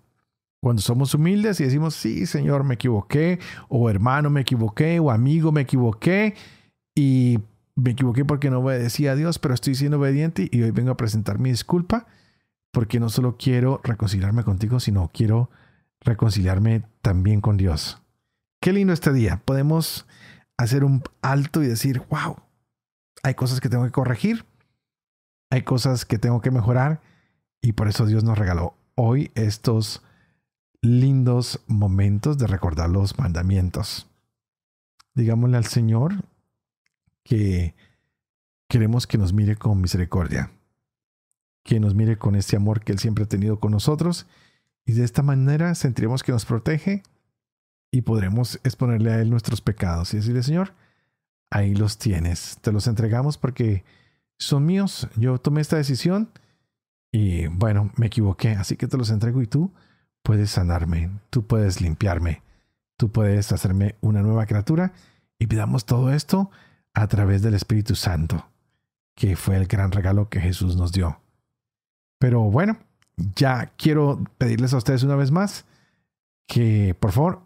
Cuando 0.60 0.82
somos 0.82 1.14
humildes 1.14 1.60
y 1.60 1.64
decimos, 1.64 1.94
sí, 1.94 2.26
Señor, 2.26 2.64
me 2.64 2.74
equivoqué, 2.74 3.38
o 3.68 3.88
hermano, 3.88 4.28
me 4.28 4.42
equivoqué, 4.42 5.00
o 5.00 5.10
amigo, 5.10 5.52
me 5.52 5.62
equivoqué, 5.62 6.34
y 6.94 7.38
me 7.76 7.90
equivoqué 7.90 8.24
porque 8.24 8.50
no 8.50 8.60
obedecía 8.60 9.12
a 9.12 9.14
Dios, 9.14 9.38
pero 9.38 9.54
estoy 9.54 9.74
siendo 9.74 9.98
obediente 9.98 10.48
y 10.50 10.62
hoy 10.62 10.70
vengo 10.70 10.90
a 10.90 10.96
presentar 10.96 11.38
mi 11.38 11.50
disculpa 11.50 12.06
porque 12.72 12.98
no 12.98 13.10
solo 13.10 13.36
quiero 13.38 13.80
reconciliarme 13.84 14.44
contigo, 14.44 14.80
sino 14.80 15.10
quiero 15.12 15.50
reconciliarme 16.00 16.84
también 17.02 17.40
con 17.40 17.56
Dios. 17.56 18.02
Qué 18.60 18.72
lindo 18.72 18.92
este 18.92 19.12
día. 19.12 19.42
Podemos 19.44 20.06
hacer 20.56 20.84
un 20.84 21.02
alto 21.22 21.62
y 21.62 21.66
decir, 21.66 22.02
wow, 22.10 22.36
hay 23.22 23.34
cosas 23.34 23.60
que 23.60 23.68
tengo 23.68 23.84
que 23.84 23.92
corregir, 23.92 24.44
hay 25.50 25.62
cosas 25.62 26.04
que 26.06 26.18
tengo 26.18 26.40
que 26.40 26.50
mejorar 26.50 27.00
y 27.66 27.72
por 27.72 27.88
eso 27.88 28.06
Dios 28.06 28.22
nos 28.22 28.38
regaló 28.38 28.76
hoy 28.94 29.32
estos 29.34 30.00
lindos 30.82 31.64
momentos 31.66 32.38
de 32.38 32.46
recordar 32.46 32.88
los 32.88 33.18
mandamientos. 33.18 34.06
Digámosle 35.16 35.56
al 35.56 35.64
Señor, 35.64 36.14
que 37.24 37.74
queremos 38.68 39.08
que 39.08 39.18
nos 39.18 39.32
mire 39.32 39.56
con 39.56 39.80
misericordia, 39.80 40.52
que 41.64 41.80
nos 41.80 41.96
mire 41.96 42.18
con 42.18 42.36
este 42.36 42.54
amor 42.54 42.84
que 42.84 42.92
Él 42.92 43.00
siempre 43.00 43.24
ha 43.24 43.28
tenido 43.28 43.58
con 43.58 43.72
nosotros 43.72 44.28
y 44.84 44.92
de 44.92 45.02
esta 45.02 45.22
manera 45.22 45.74
sentiremos 45.74 46.22
que 46.22 46.30
nos 46.30 46.46
protege 46.46 47.02
y 47.90 48.02
podremos 48.02 48.60
exponerle 48.62 49.10
a 49.10 49.20
Él 49.20 49.28
nuestros 49.28 49.60
pecados 49.60 50.14
y 50.14 50.18
decirle, 50.18 50.44
Señor, 50.44 50.72
ahí 51.50 51.74
los 51.74 51.98
tienes, 51.98 52.58
te 52.60 52.70
los 52.70 52.86
entregamos 52.86 53.38
porque 53.38 53.82
son 54.38 54.66
míos, 54.66 55.08
yo 55.16 55.38
tomé 55.38 55.62
esta 55.62 55.76
decisión 55.78 56.30
y 57.18 57.46
bueno, 57.46 57.90
me 57.96 58.08
equivoqué, 58.08 58.50
así 58.50 58.76
que 58.76 58.88
te 58.88 58.98
los 58.98 59.08
entrego 59.08 59.40
y 59.40 59.46
tú 59.46 59.72
puedes 60.22 60.50
sanarme, 60.50 61.10
tú 61.30 61.46
puedes 61.46 61.80
limpiarme, 61.80 62.42
tú 62.98 63.10
puedes 63.10 63.52
hacerme 63.52 63.94
una 64.02 64.20
nueva 64.20 64.44
criatura 64.44 64.92
y 65.38 65.46
pidamos 65.46 65.86
todo 65.86 66.12
esto 66.12 66.50
a 66.92 67.06
través 67.06 67.40
del 67.40 67.54
Espíritu 67.54 67.94
Santo, 67.94 68.46
que 69.14 69.34
fue 69.34 69.56
el 69.56 69.66
gran 69.66 69.92
regalo 69.92 70.28
que 70.28 70.40
Jesús 70.40 70.76
nos 70.76 70.92
dio. 70.92 71.22
Pero 72.18 72.42
bueno, 72.42 72.76
ya 73.16 73.72
quiero 73.78 74.22
pedirles 74.36 74.74
a 74.74 74.76
ustedes 74.76 75.02
una 75.02 75.16
vez 75.16 75.30
más 75.30 75.64
que 76.46 76.94
por 77.00 77.12
favor 77.12 77.40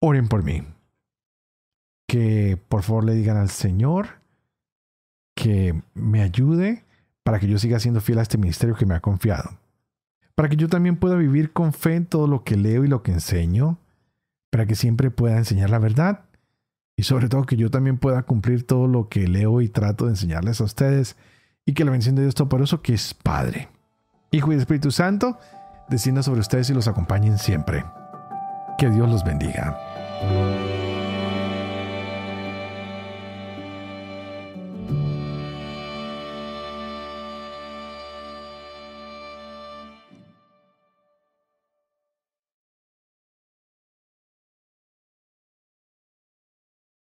oren 0.00 0.28
por 0.28 0.44
mí. 0.44 0.62
Que 2.06 2.56
por 2.68 2.84
favor 2.84 3.02
le 3.02 3.14
digan 3.14 3.38
al 3.38 3.50
Señor 3.50 4.20
que 5.34 5.82
me 5.94 6.22
ayude 6.22 6.84
para 7.28 7.40
que 7.40 7.46
yo 7.46 7.58
siga 7.58 7.78
siendo 7.78 8.00
fiel 8.00 8.20
a 8.20 8.22
este 8.22 8.38
ministerio 8.38 8.74
que 8.74 8.86
me 8.86 8.94
ha 8.94 9.00
confiado. 9.00 9.50
Para 10.34 10.48
que 10.48 10.56
yo 10.56 10.66
también 10.66 10.96
pueda 10.96 11.14
vivir 11.14 11.52
con 11.52 11.74
fe 11.74 11.94
en 11.94 12.06
todo 12.06 12.26
lo 12.26 12.42
que 12.42 12.56
leo 12.56 12.86
y 12.86 12.88
lo 12.88 13.02
que 13.02 13.12
enseño. 13.12 13.76
Para 14.48 14.64
que 14.64 14.74
siempre 14.74 15.10
pueda 15.10 15.36
enseñar 15.36 15.68
la 15.68 15.78
verdad 15.78 16.24
y 16.96 17.02
sobre 17.02 17.28
todo 17.28 17.44
que 17.44 17.56
yo 17.58 17.70
también 17.70 17.98
pueda 17.98 18.22
cumplir 18.22 18.66
todo 18.66 18.86
lo 18.86 19.10
que 19.10 19.28
leo 19.28 19.60
y 19.60 19.68
trato 19.68 20.06
de 20.06 20.12
enseñarles 20.12 20.62
a 20.62 20.64
ustedes 20.64 21.16
y 21.66 21.74
que 21.74 21.84
la 21.84 21.90
bendición 21.90 22.14
de 22.14 22.22
Dios 22.22 22.34
Todopoderoso, 22.34 22.80
que 22.80 22.94
es 22.94 23.12
Padre, 23.12 23.68
Hijo 24.30 24.50
y 24.50 24.56
Espíritu 24.56 24.90
Santo, 24.90 25.38
descienda 25.90 26.22
sobre 26.22 26.40
ustedes 26.40 26.70
y 26.70 26.72
los 26.72 26.88
acompañen 26.88 27.36
siempre. 27.36 27.84
Que 28.78 28.88
Dios 28.88 29.06
los 29.06 29.22
bendiga. 29.22 30.67